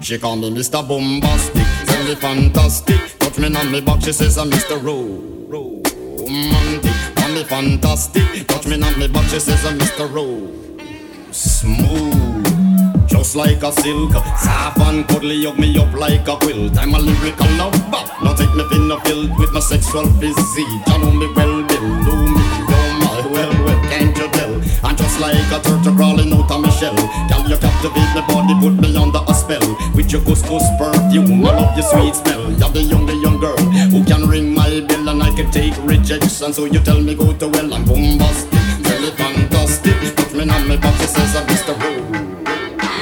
She 0.00 0.18
call 0.18 0.36
me 0.36 0.50
Mr. 0.50 0.86
Bombastic, 0.88 1.66
tell 1.86 2.04
me 2.04 2.14
fantastic. 2.14 3.18
Touch 3.18 3.38
me 3.38 3.54
on 3.54 3.70
me 3.70 3.80
back, 3.82 4.00
she 4.00 4.12
says 4.12 4.38
I'm 4.38 4.50
Mr. 4.50 4.82
Romantic. 5.50 6.92
Call 7.16 7.28
me 7.30 7.44
fantastic, 7.44 8.46
touch 8.46 8.66
me 8.66 8.82
on 8.82 8.98
me 8.98 9.08
back, 9.08 9.28
she 9.28 9.38
says 9.38 9.64
I'm 9.66 9.78
Mr. 9.78 10.10
Ro. 10.10 10.50
Smooth 11.32 12.45
just 13.26 13.34
like 13.34 13.62
a 13.62 13.72
silk. 13.82 14.12
Soft 14.38 14.78
and 14.78 15.08
cuddly, 15.08 15.44
hug 15.44 15.58
me 15.58 15.76
up 15.78 15.92
like 15.94 16.28
a 16.28 16.36
quilt. 16.36 16.78
I'm 16.78 16.94
a 16.94 16.98
lyrical 16.98 17.50
lover. 17.58 18.02
Now 18.22 18.34
take 18.34 18.54
me 18.54 18.62
thin 18.70 18.86
filled 19.02 19.36
with 19.38 19.52
my 19.52 19.58
sexual 19.58 20.06
physique. 20.20 20.82
You 20.86 20.98
know 20.98 21.10
me 21.10 21.26
well, 21.34 21.62
Bill. 21.66 21.88
Do 22.06 22.14
me, 22.34 22.44
oh 22.70 22.88
my, 23.02 23.26
well, 23.32 23.52
well, 23.64 23.80
can't 23.90 24.16
you 24.16 24.28
tell? 24.28 24.54
I'm 24.86 24.94
just 24.94 25.18
like 25.18 25.50
a 25.50 25.58
turtle 25.58 25.94
crawling 25.96 26.32
out 26.34 26.50
of 26.50 26.60
my 26.60 26.70
shell. 26.70 26.94
Girl, 27.26 27.42
you 27.50 27.58
captivate 27.58 28.12
my 28.14 28.22
body, 28.28 28.54
put 28.62 28.78
me 28.78 28.96
under 28.96 29.22
a 29.26 29.34
spell. 29.34 29.66
With 29.96 30.12
your 30.12 30.22
couscous 30.22 30.66
perfume, 30.78 31.44
I 31.44 31.50
love 31.50 31.76
your 31.76 31.86
sweet 31.90 32.14
smell. 32.14 32.52
You're 32.52 32.70
the 32.70 32.82
young, 32.82 33.06
the 33.06 33.16
young 33.16 33.40
girl 33.40 33.58
who 33.90 34.04
can 34.04 34.28
ring 34.28 34.54
my 34.54 34.80
bell 34.86 35.08
and 35.08 35.22
I 35.22 35.34
can 35.34 35.50
take 35.50 35.74
rejection. 35.82 36.52
So 36.52 36.66
you 36.66 36.78
tell 36.78 37.00
me 37.00 37.16
go 37.16 37.32
to 37.32 37.48
well, 37.48 37.74
I'm 37.74 37.84
bombastic, 37.84 38.52
really 38.86 39.10
fantastic. 39.18 40.14
Put 40.14 40.32
me 40.32 40.42
on 40.42 40.80
back, 40.80 40.94
she 41.00 41.06
says 41.06 41.34
I'm 41.34 41.46
Mr. 41.48 41.74
Rowe 41.82 41.95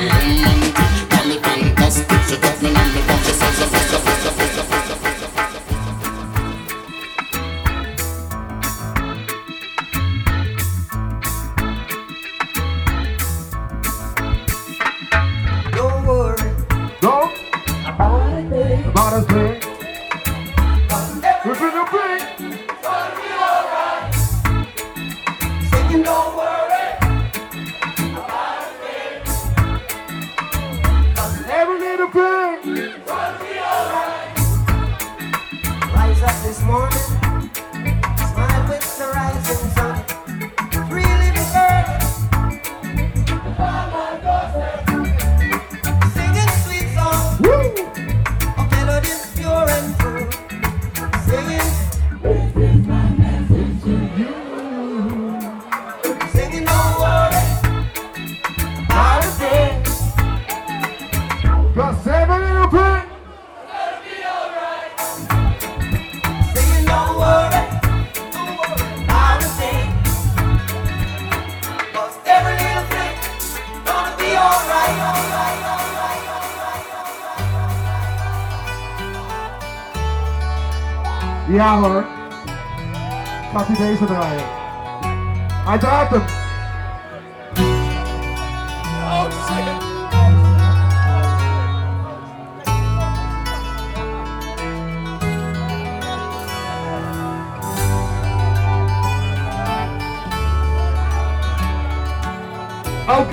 Got 0.09 1.27
me 1.27 1.39
fantastic, 1.39 2.07
she 2.29 2.37
got 2.37 2.63
me 2.63 2.73
numb. 2.73 2.94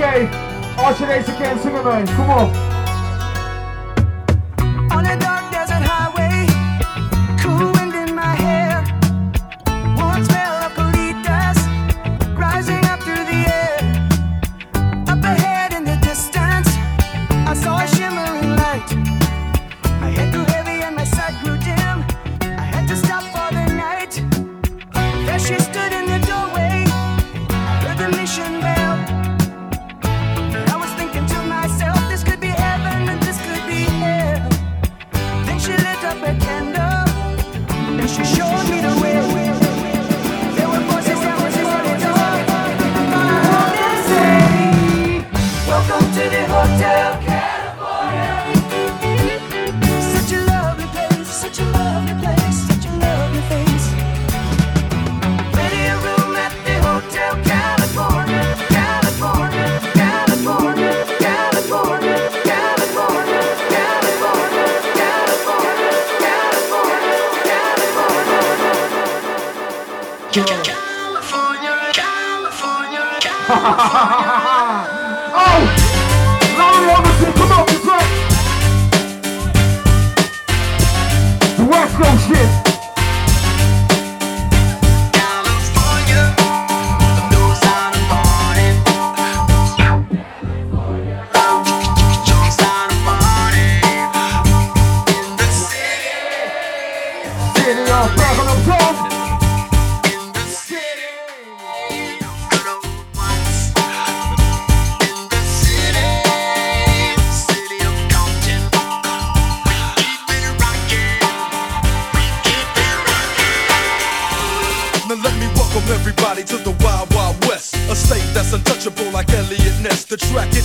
okay? 0.01 0.25
Archie 0.77 1.05
Daisy 1.05 1.31
can't 1.33 1.61
sing 1.61 1.75
it, 1.75 1.83
man. 1.83 2.07
Come 2.07 2.29
on. 2.29 2.70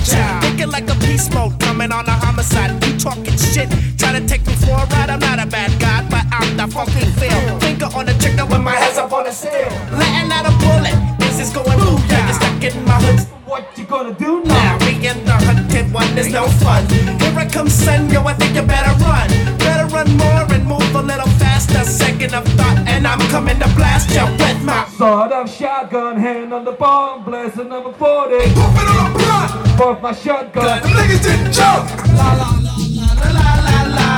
coming 0.00 0.04
to 0.04 0.10
get 0.10 0.18
ya. 0.18 0.40
Thinking 0.40 0.70
like 0.70 0.90
a 0.90 0.94
beast 1.00 1.32
mode, 1.34 1.58
coming 1.60 1.92
on 1.92 2.06
a 2.06 2.12
homicide. 2.12 2.84
You 2.84 2.98
talking 2.98 3.36
shit, 3.36 3.68
try 3.98 4.12
to 4.18 4.26
take 4.26 4.46
me 4.46 4.54
for 4.54 4.72
a 4.72 4.86
ride. 4.86 5.10
I'm 5.10 5.20
not 5.20 5.38
a 5.38 5.46
bad 5.46 5.78
guy, 5.80 6.06
but 6.08 6.24
I'm 6.32 6.56
the 6.56 6.66
fucking 6.72 7.12
feel. 7.12 7.60
Finger 7.60 7.88
on 7.94 8.06
the 8.06 8.14
trigger 8.14 8.46
when 8.46 8.62
my 8.62 8.74
hands 8.74 8.98
up 8.98 9.12
on 9.12 9.24
the 9.24 9.32
sill. 9.32 9.50
Letting 9.92 10.32
out 10.32 10.46
a 10.46 10.52
bullet, 10.58 10.96
this 11.18 11.40
is 11.40 11.52
going 11.52 11.78
booyah. 11.78 12.28
It's 12.28 12.36
stuck 12.36 12.64
in 12.64 12.84
my 12.84 13.00
hood. 13.00 13.26
What 13.46 13.66
you 13.76 13.84
gonna 13.84 14.14
do 14.14 14.44
now? 14.44 14.78
Me 14.78 15.06
and 15.06 15.26
the 15.26 15.32
hunted 15.32 15.92
one 15.92 16.16
is 16.16 16.32
no 16.32 16.46
fun. 16.62 16.86
Here 17.18 17.34
I 17.36 17.48
come, 17.50 17.68
son, 17.68 18.08
yo, 18.08 18.22
I 18.22 18.34
think 18.34 18.54
you 18.54 18.62
better 18.62 18.94
run. 19.04 19.28
Better 19.58 19.86
run 19.92 20.16
more 20.16 20.46
and 20.54 20.64
move 20.66 20.94
a 20.94 21.02
little 21.02 21.26
faster. 21.42 21.82
Second 21.82 22.34
of 22.34 22.44
thought, 22.54 22.78
and 22.86 23.06
I'm 23.08 23.18
coming 23.28 23.58
to 23.58 23.68
blast 23.74 24.10
you 24.10 24.24
with 24.38 24.62
my 24.62 24.86
Sawed 24.96 25.32
off 25.32 25.52
shotgun, 25.52 26.16
hand 26.16 26.54
on 26.54 26.64
the 26.64 26.72
bomb, 26.72 27.24
blessing 27.24 27.68
number 27.68 27.92
40. 27.92 28.36
Pump 28.54 28.76
it 28.76 28.88
on 28.88 29.12
the 29.12 29.18
block! 29.18 29.69
Puff 29.80 30.02
my 30.02 30.12
shotgun. 30.12 30.82
Them 30.82 30.92
niggas 30.92 31.22
didn't 31.22 31.52
jump! 31.54 31.88
La 32.12 32.34
la 32.34 32.52
la 32.60 32.76
la 33.16 33.30
la 33.32 33.46
la 33.64 33.78
la. 33.96 34.08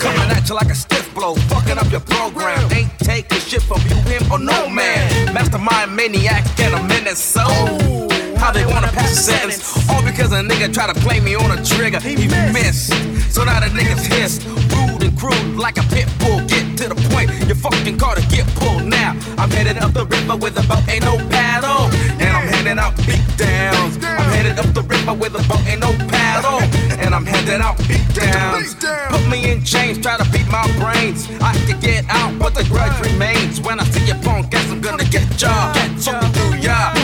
Coming 0.00 0.30
at 0.30 0.48
you 0.48 0.54
like 0.56 0.66
a 0.66 0.74
stiff 0.74 1.14
blow, 1.14 1.36
fucking 1.36 1.78
up 1.78 1.88
your 1.92 2.00
program. 2.00 2.72
Ain't 2.72 2.90
taking 2.98 3.38
shit 3.38 3.62
from 3.62 3.80
you, 3.82 3.94
him, 4.10 4.32
or 4.32 4.40
no 4.40 4.68
man. 4.68 5.13
Mastermind 5.54 5.94
maniac 5.94 6.44
and 6.58 6.74
a 6.74 6.82
menace, 6.82 7.22
so. 7.22 7.44
How 8.36 8.50
they 8.50 8.66
wanna 8.66 8.88
pass 8.88 9.12
a 9.12 9.22
sentence? 9.22 9.88
All 9.88 10.02
because 10.02 10.32
a 10.32 10.42
nigga 10.42 10.74
try 10.74 10.92
to 10.92 10.98
play 11.00 11.20
me 11.20 11.36
on 11.36 11.56
a 11.56 11.64
trigger. 11.64 12.00
He 12.00 12.26
missed. 12.52 12.90
So 13.32 13.44
now 13.44 13.60
the 13.60 13.66
niggas 13.66 14.04
hissed. 14.04 14.44
Rude 14.74 15.04
and 15.04 15.16
crude 15.16 15.56
like 15.56 15.78
a 15.78 15.84
pit 15.94 16.08
bull. 16.18 16.40
Get 16.48 16.76
to 16.78 16.88
the 16.88 16.96
point, 17.10 17.30
your 17.46 17.54
fucking 17.54 17.98
car 17.98 18.16
to 18.16 18.22
get 18.34 18.48
pulled 18.56 18.84
now. 18.84 19.14
I'm 19.38 19.50
headed 19.50 19.78
up 19.78 19.92
the 19.92 20.06
river 20.06 20.34
with 20.34 20.58
a 20.58 20.66
boat, 20.66 20.82
ain't 20.88 21.04
no 21.04 21.18
paddle. 21.30 21.86
And 22.18 22.36
I'm 22.36 22.48
handing 22.48 22.78
out 22.80 22.96
beat 23.06 23.22
downs. 23.36 23.96
I'm 24.02 24.30
headed 24.34 24.58
up 24.58 24.74
the 24.74 24.82
river 24.82 25.14
with 25.14 25.34
a 25.38 25.42
boat, 25.46 25.62
ain't 25.68 25.80
no 25.80 25.92
paddle. 26.10 26.63
And 27.26 27.48
I'm 27.48 27.60
out 27.62 27.78
beat 27.88 28.06
downs. 28.14 28.74
Put 28.74 29.28
me 29.28 29.50
in 29.50 29.64
chains, 29.64 29.98
try 29.98 30.16
to 30.16 30.24
beat 30.30 30.48
my 30.48 30.66
brains. 30.78 31.28
I 31.40 31.54
can 31.66 31.80
get 31.80 32.04
out, 32.08 32.38
but 32.38 32.54
the 32.54 32.64
grudge 32.64 32.98
remains. 33.00 33.60
When 33.60 33.80
I 33.80 33.84
see 33.84 34.04
your 34.06 34.20
punk 34.22 34.54
ass, 34.54 34.70
I'm 34.70 34.80
gonna 34.80 35.04
get 35.04 35.40
ya. 35.40 35.72
Get 35.72 35.98
through 36.32 36.58
ya. 36.58 37.03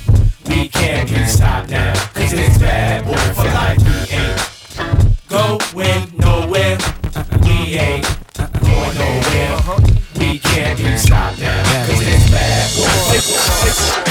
We 0.61 0.67
can't 0.67 1.09
be 1.09 1.25
stopped 1.25 1.71
now. 1.71 1.91
Cause 2.13 2.33
it's 2.33 2.59
bad 2.59 3.03
boy 3.03 3.15
for 3.33 3.45
life. 3.45 3.79
We 5.73 5.83
ain't 5.85 6.15
going 6.15 6.19
nowhere. 6.19 6.77
We 7.41 7.79
ain't 7.79 8.05
going 8.61 8.95
nowhere. 8.95 9.57
We 10.19 10.37
can't 10.37 10.77
be 10.77 10.97
stopped 10.97 11.39
now. 11.39 11.87
Cause 11.87 12.01
it's 12.03 12.29
bad 12.29 14.05
boy. 14.05 14.10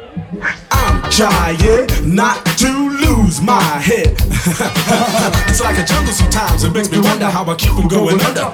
I'm 0.33 1.11
trying 1.11 2.15
not 2.15 2.45
to 2.59 2.89
lose 2.89 3.41
my 3.41 3.61
head. 3.61 4.11
it's 5.49 5.59
like 5.59 5.77
a 5.77 5.83
jungle 5.83 6.13
sometimes. 6.13 6.63
It 6.63 6.73
makes 6.73 6.89
me 6.89 6.99
wonder 6.99 7.25
how 7.25 7.43
I 7.43 7.55
keep 7.55 7.73
from 7.73 7.89
going 7.89 8.21
under. 8.21 8.53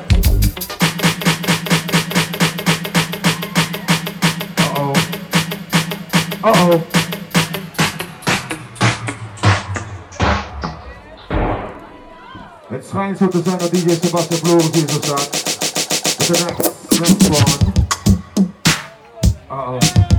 Uh 4.57 4.73
oh. 4.75 4.93
Uh 6.43 6.81
Het 12.69 12.85
schijnt 12.87 13.17
zo 13.17 13.27
te 13.27 13.41
zijn 13.45 13.57
dat 13.57 13.71
DJ 13.71 13.97
Sebastian 14.01 14.39
Floris 14.39 14.69
hier 14.71 14.89
zo 14.89 14.99
staat. 15.01 15.29
Met 16.17 16.27
de 16.27 16.43
next, 16.43 16.99
next 16.99 17.29
one. 17.29 17.73
Uh 19.49 19.69
oh. 19.69 20.16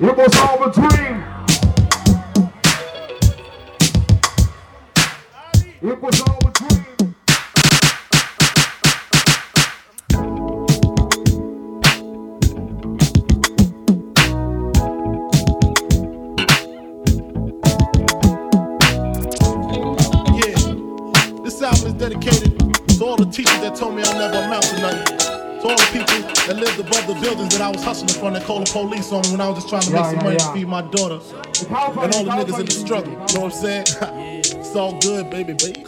It 0.00 0.16
was 0.16 0.38
all 0.38 0.62
a 0.62 0.72
dream. 0.72 1.24
It 5.82 6.00
was 6.00 6.20
all 6.20 6.47
that 26.98 27.08
lived 27.08 27.18
above 27.18 27.22
the 27.22 27.28
buildings 27.28 27.58
that 27.58 27.62
I 27.62 27.70
was 27.70 27.82
hustling 27.82 28.20
from 28.20 28.34
that 28.34 28.44
called 28.44 28.66
the 28.66 28.72
police 28.72 29.12
on 29.12 29.22
me 29.22 29.32
when 29.32 29.40
I 29.40 29.48
was 29.48 29.58
just 29.58 29.68
trying 29.68 29.82
to 29.82 29.92
make 29.92 30.04
some 30.04 30.14
yeah, 30.16 30.22
money 30.22 30.36
yeah. 30.38 30.46
to 30.46 30.52
feed 30.52 30.68
my 30.68 30.82
daughter. 30.82 31.20
And 31.68 32.14
all 32.14 32.24
the 32.24 32.30
niggas 32.30 32.60
in 32.60 32.66
the 32.66 32.72
struggle. 32.72 33.12
You 33.12 33.18
know 33.18 33.24
what 33.24 33.44
I'm 33.44 33.50
saying? 33.50 33.84
it's 34.60 34.76
all 34.76 34.98
good, 35.00 35.30
baby, 35.30 35.54
baby. 35.54 35.84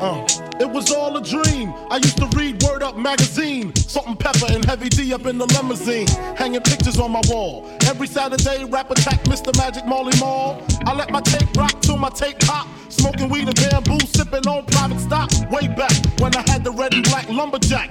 Uh, 0.00 0.26
it 0.60 0.68
was 0.68 0.90
all 0.90 1.16
a 1.16 1.22
dream. 1.22 1.72
I 1.90 1.96
used 1.96 2.18
to 2.18 2.26
read 2.36 2.62
Word 2.62 2.82
Up 2.82 2.96
magazine. 2.96 3.74
Salt-N-Pepa 3.74 4.54
and 4.54 4.64
heavy 4.64 4.88
D 4.88 5.12
up 5.12 5.26
in 5.26 5.38
the 5.38 5.46
limousine. 5.46 6.06
Hanging 6.36 6.60
pictures 6.60 6.98
on 6.98 7.12
my 7.12 7.22
wall. 7.28 7.68
Every 7.86 8.06
Saturday, 8.06 8.64
rap 8.64 8.90
attack 8.90 9.22
Mr. 9.24 9.56
Magic 9.58 9.86
Marley 9.86 10.18
Marl. 10.18 10.62
I 10.86 10.94
let 10.94 11.10
my 11.10 11.20
tape 11.20 11.48
rock 11.56 11.80
till 11.80 11.96
my 11.96 12.10
tape 12.10 12.38
pop. 12.40 12.68
Smoking 12.88 13.28
weed 13.28 13.48
and 13.48 13.56
bamboo, 13.56 13.98
sipping 14.06 14.46
on 14.46 14.66
private 14.66 15.00
stock. 15.00 15.30
Way 15.50 15.68
back 15.68 15.92
when 16.20 16.34
I 16.36 16.44
had 16.50 16.62
the 16.62 16.70
red 16.72 16.94
and 16.94 17.04
black 17.04 17.28
lumberjack 17.28 17.90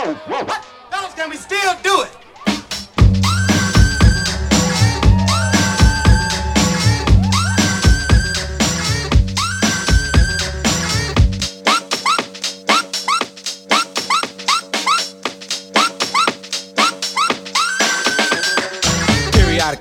Whoa, 0.00 0.14
whoa. 0.14 0.46
Fellas, 0.90 1.14
can 1.14 1.28
we 1.28 1.36
still 1.36 1.74
do 1.82 2.00
it? 2.00 2.16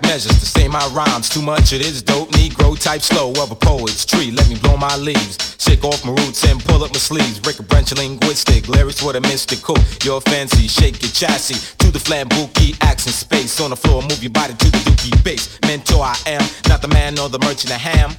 Measures 0.03 0.39
to 0.39 0.45
say 0.45 0.67
my 0.67 0.85
rhymes. 0.87 1.29
Too 1.29 1.41
much 1.41 1.71
it 1.71 1.81
is 1.81 2.01
dope. 2.01 2.28
Negro 2.39 2.79
type 2.81 3.01
slow 3.01 3.33
of 3.43 3.51
a 3.51 3.55
poet's 3.55 4.05
tree. 4.05 4.31
Let 4.31 4.47
me 4.47 4.55
blow 4.55 4.77
my 4.77 4.95
leaves. 4.95 5.57
Shake 5.59 5.83
off 5.83 6.05
my 6.05 6.11
roots 6.11 6.41
and 6.45 6.63
pull 6.63 6.81
up 6.85 6.91
my 6.93 6.97
sleeves. 6.97 7.37
Break 7.37 7.59
a 7.59 7.63
branch 7.63 7.91
of 7.91 7.97
linguistic. 7.97 8.69
Lyrics 8.69 9.03
with 9.03 9.17
a 9.17 9.21
mystical. 9.21 9.75
You're 10.05 10.21
fancy. 10.21 10.69
Shake 10.69 11.01
your 11.01 11.11
chassis 11.11 11.59
to 11.79 11.91
the 11.91 11.99
flambuki. 11.99 12.81
Accent 12.81 13.15
space 13.15 13.59
on 13.59 13.71
the 13.71 13.75
floor. 13.75 14.01
Move 14.03 14.23
your 14.23 14.31
body 14.31 14.53
to 14.53 14.71
the 14.71 14.77
dookie 14.87 15.21
bass. 15.21 15.59
Mentor 15.67 16.01
I 16.01 16.17
am. 16.27 16.41
Not 16.69 16.81
the 16.81 16.87
man 16.87 17.15
nor 17.15 17.27
the 17.27 17.39
merchant 17.39 17.73
of 17.75 17.81
ham. 17.81 18.15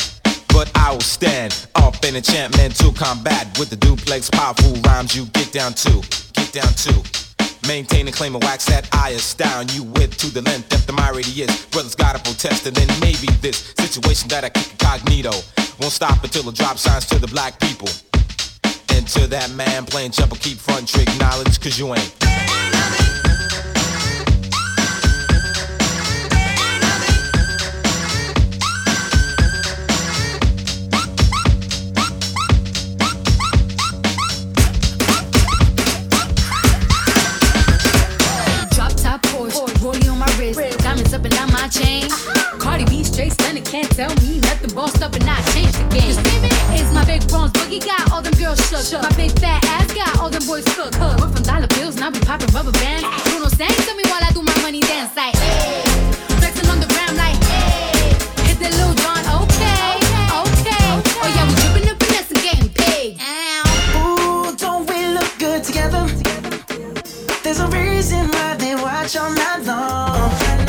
But 0.49 0.71
I 0.75 0.93
will 0.93 1.01
stand 1.01 1.67
up 1.77 2.05
in 2.05 2.15
enchantment 2.15 2.77
to 2.77 2.93
combat 2.93 3.59
with 3.59 3.71
the 3.71 3.77
duplex 3.77 4.29
powerful 4.29 4.75
rhymes 4.83 5.17
you 5.17 5.25
get 5.33 5.51
down 5.51 5.73
to. 5.73 6.03
Get 6.35 6.53
down 6.53 6.73
to. 6.85 7.30
Maintain 7.67 8.07
and 8.07 8.15
claim 8.15 8.35
a 8.35 8.39
wax 8.39 8.67
that 8.67 8.89
I 8.93 9.11
astound 9.11 9.73
you 9.75 9.85
with 9.85 10.17
to 10.19 10.33
the 10.33 10.43
length 10.43 10.71
that 10.71 10.87
the 10.87 10.93
my 10.93 11.11
radius. 11.11 11.67
Brothers 11.67 11.95
gotta 11.95 12.19
protest 12.19 12.67
and 12.67 12.75
then 12.75 12.89
maybe 13.01 13.27
this 13.41 13.75
situation 13.79 14.29
that 14.29 14.45
I 14.45 14.49
kick 14.49 14.73
incognito 14.73 15.33
won't 15.81 15.93
stop 15.93 16.23
until 16.25 16.43
the 16.43 16.53
drop 16.53 16.79
signs 16.79 17.07
to 17.07 17.19
the 17.19 17.29
black 17.29 17.61
people. 17.61 17.89
And 18.93 19.07
to 19.09 19.27
that 19.29 19.51
man 19.53 19.87
playing 19.87 20.13
jumper, 20.13 20.37
keep 20.37 20.59
front 20.59 20.89
trick 20.89 21.09
knowledge, 21.19 21.61
cause 21.61 21.79
you 21.79 21.95
ain't. 21.95 22.40
really 43.61 43.71
can't 43.71 43.91
tell 43.97 44.15
me 44.17 44.41
nothing. 44.41 44.75
Bossed 44.75 45.03
up 45.03 45.15
and 45.15 45.27
not 45.27 45.45
changed 45.53 45.75
the 45.75 45.85
game. 45.89 46.09
You 46.09 46.15
see 46.15 46.41
me? 46.41 46.49
It's 46.79 46.93
my 46.93 47.05
big 47.05 47.27
bronze 47.29 47.53
boogie 47.53 47.85
guy. 47.85 48.03
all 48.13 48.23
them 48.23 48.35
girls 48.35 48.59
shook. 48.69 48.85
shook. 48.85 49.03
My 49.03 49.13
big 49.17 49.33
fat 49.39 49.65
ass 49.65 49.93
got 49.93 50.19
all 50.21 50.31
them 50.31 50.45
boys 50.47 50.65
cooked. 50.75 50.97
Huh. 50.97 51.17
We're 51.21 51.29
from 51.29 51.43
dollar 51.43 51.67
bills 51.69 51.97
and 51.97 52.05
I 52.05 52.11
be 52.11 52.21
popping 52.21 52.53
rubber 52.55 52.73
bands. 52.73 53.05
Bruno 53.25 53.49
sang 53.49 53.73
tell 53.85 53.97
me 53.97 54.05
while 54.07 54.23
I 54.23 54.31
do 54.33 54.43
my 54.43 54.57
money 54.63 54.81
dance 54.81 55.15
like. 55.17 55.35
Hey. 55.37 55.83
Flexing 56.41 56.69
on 56.69 56.81
the 56.81 56.89
ground 56.93 57.17
like. 57.17 57.37
Hey. 57.45 58.15
Hit 58.49 58.59
the 58.59 58.71
little 58.79 58.95
John, 59.03 59.23
okay, 59.43 59.99
okay. 60.05 60.29
okay. 60.43 60.85
Oh 61.21 61.29
yeah, 61.35 61.45
we 61.49 61.55
dripping 61.61 61.87
the 61.89 61.95
finesse 62.01 62.31
and 62.31 62.43
getting 62.43 62.71
paid. 62.71 63.19
Ow. 63.21 64.01
Ooh, 64.01 64.57
don't 64.57 64.89
we 64.89 64.99
look 65.17 65.31
good 65.39 65.65
together? 65.65 66.07
There's 67.43 67.61
a 67.61 67.69
reason 67.69 68.29
why 68.29 68.55
they 68.57 68.75
watch 68.75 69.17
all 69.17 69.33
night 69.33 69.65
long. 69.65 70.60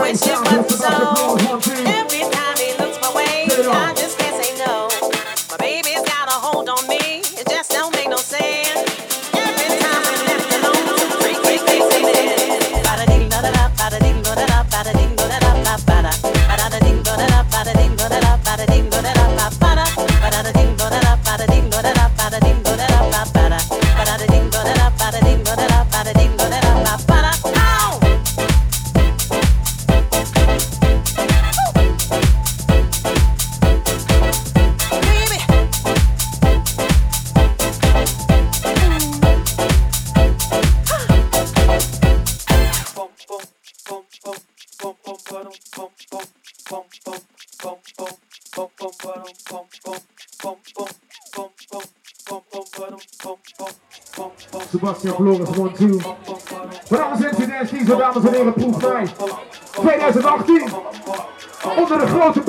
Sebastian 0.00 1.89
2018. 60.38 61.78
Onder 61.78 61.98
de 61.98 62.06
grote 62.06 62.40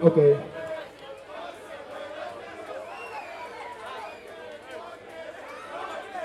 Oké. 0.00 0.36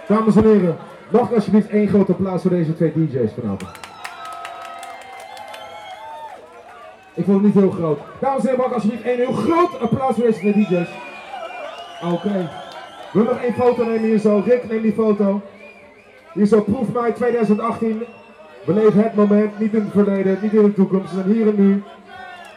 Dames 0.07 0.35
en 0.35 0.43
heren, 0.43 0.77
mag 1.11 1.33
alsjeblieft 1.33 1.69
één 1.69 1.87
grote 1.87 2.11
applaus 2.11 2.41
voor 2.41 2.51
deze 2.51 2.75
twee 2.75 2.93
DJ's 2.95 3.31
vanavond. 3.33 3.71
Ik 7.13 7.25
vond 7.25 7.43
het 7.43 7.45
niet 7.45 7.63
heel 7.63 7.71
groot. 7.71 7.99
Dames 8.19 8.41
en 8.41 8.49
heren, 8.49 8.63
mag 8.63 8.73
alsjeblieft 8.73 9.05
een 9.05 9.15
heel 9.15 9.31
groot 9.31 9.79
applaus 9.79 10.15
voor 10.15 10.23
deze 10.23 10.39
twee 10.39 10.53
DJ's. 10.53 10.89
Oké. 12.13 12.49
We 13.13 13.23
nog 13.23 13.37
één 13.41 13.53
foto 13.53 13.83
nemen 13.83 14.09
hier 14.09 14.19
zo. 14.19 14.41
Rick, 14.45 14.69
neem 14.69 14.81
die 14.81 14.93
foto. 14.93 15.41
Hier 16.37 16.45
zo, 16.45 16.61
proef 16.61 16.93
mij 16.93 17.11
2018. 17.11 18.03
We 18.65 18.73
leven 18.73 19.03
het 19.03 19.15
moment, 19.15 19.59
niet 19.59 19.73
in 19.73 19.81
het 19.81 19.91
verleden, 19.91 20.37
niet 20.41 20.53
in 20.53 20.63
de 20.63 20.73
toekomst. 20.73 21.13
Zijn 21.13 21.31
hier 21.31 21.47
en 21.47 21.55
nu. 21.55 21.83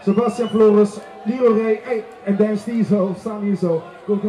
Sebastian 0.05 0.49
Flores, 0.49 0.97
Liro 1.25 1.55
Ray 1.63 1.81
hey, 1.83 2.05
en 2.25 2.37
Dan 2.37 2.57
Stizo 2.57 3.15
staan 3.19 3.43
hier 3.43 3.57
zo. 3.57 3.83
Kom. 4.05 4.21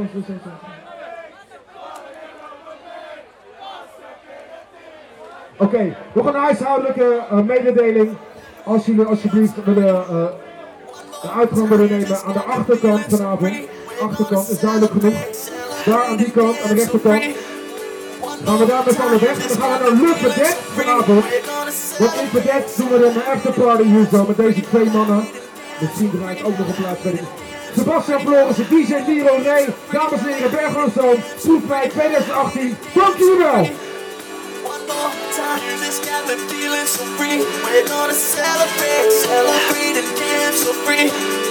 Oké, 5.58 5.96
nog 6.14 6.26
een 6.26 6.40
huishoudelijke 6.40 7.24
uh, 7.32 7.40
mededeling. 7.40 8.10
Als 8.64 8.86
jullie 8.86 9.06
alsjeblieft 9.06 9.64
willen, 9.64 10.06
de 11.22 11.32
uitgang 11.38 11.68
willen 11.68 11.90
nemen 11.90 12.22
aan 12.26 12.34
de 12.34 12.44
achterkant 12.44 13.06
vanavond. 13.10 13.58
Achterkant 14.02 14.50
is 14.50 14.60
duidelijk 14.60 14.92
genoeg. 14.92 15.26
Daar 15.86 16.04
aan 16.04 16.18
die 16.18 16.32
kant, 16.32 16.62
aan 16.62 16.68
de 16.68 16.76
rechterkant. 16.76 17.50
Gaan 18.46 18.58
we 18.58 18.66
daar 18.66 18.84
met 18.86 18.94
z'n 18.94 19.02
allen 19.02 19.20
weg. 19.20 19.48
Dan 19.48 19.58
gaan 19.58 19.78
we 19.78 19.84
naar 19.84 20.02
Le 20.02 20.14
Pedet 20.22 20.58
vanavond. 20.76 21.26
Want 21.98 22.14
in 22.14 22.30
Pedet 22.32 22.74
doen 22.78 22.90
we 22.90 23.06
een 23.06 23.24
afterparty 23.34 23.84
hier 23.84 24.08
zo 24.12 24.26
met 24.28 24.38
deze 24.38 24.62
twee 24.62 24.86
mannen. 24.86 25.28
Misschien 25.80 26.12
draait 26.20 26.44
ook 26.44 26.58
nog 26.58 26.68
een 26.68 26.74
plaats 26.74 27.02
bij 27.02 27.20
Sebastian 27.76 28.20
Flores, 28.20 28.56
DJ 28.56 28.94
Niro 29.08 29.38
Ray, 29.44 29.74
dames 29.92 30.20
en 30.20 30.34
heren, 30.34 30.52
Berglozoon, 30.52 31.16
Proefwijk 31.42 31.92
2018. 31.92 32.78
Dank 32.94 33.18
jullie 33.18 33.38
wel! 33.38 33.70
this 35.80 36.00
got 36.06 36.28
me 36.28 36.36
feeling 36.48 36.86
so 36.86 37.04
free. 37.18 37.40
We're 37.40 37.88
gonna 37.88 38.14
celebrate, 38.14 39.12
celebrate 39.12 39.98
and 39.98 40.18
dance 40.18 40.64
so 40.64 40.74
free. 40.86 41.51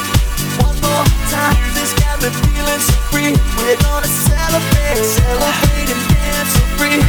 More 0.81 1.05
time, 1.29 1.63
this 1.77 1.93
got 2.01 2.17
me 2.21 2.29
feeling 2.41 2.81
so 2.89 2.97
free. 3.11 3.31
We're 3.57 3.79
gonna 3.87 4.11
celebrate, 4.29 5.03
celebrate 5.17 5.89
and 5.93 6.03
dance 6.11 6.51
so 6.55 6.63
free. 6.77 6.99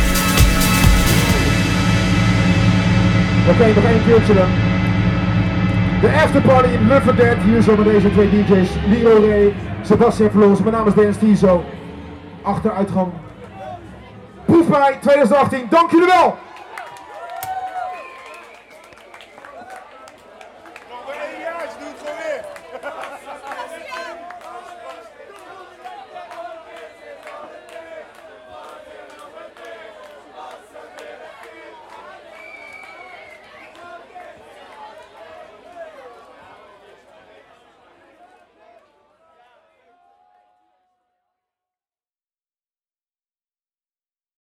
Oké, 3.51 3.67
nog 3.75 3.85
één 3.85 4.05
keertje 4.05 4.35
dan. 4.35 4.51
De 6.01 6.11
afterparty 6.23 6.69
in 6.69 6.89
Love 6.89 7.15
Dead, 7.15 7.37
hier 7.45 7.63
zo 7.63 7.77
met 7.77 7.85
deze 7.85 8.11
twee 8.11 8.31
DJ's. 8.31 8.71
Liro 8.87 9.27
Ray, 9.27 9.55
Sebastian 9.83 10.31
Flores, 10.31 10.59
mijn 10.59 10.75
naam 10.75 10.87
is 10.87 10.95
Dan 10.95 11.15
Stizo. 11.15 11.65
Achteruitgang. 12.43 13.13
Proefbij 14.45 14.99
2018, 15.01 15.67
dank 15.71 15.91
jullie 15.91 16.07
wel! 16.07 16.37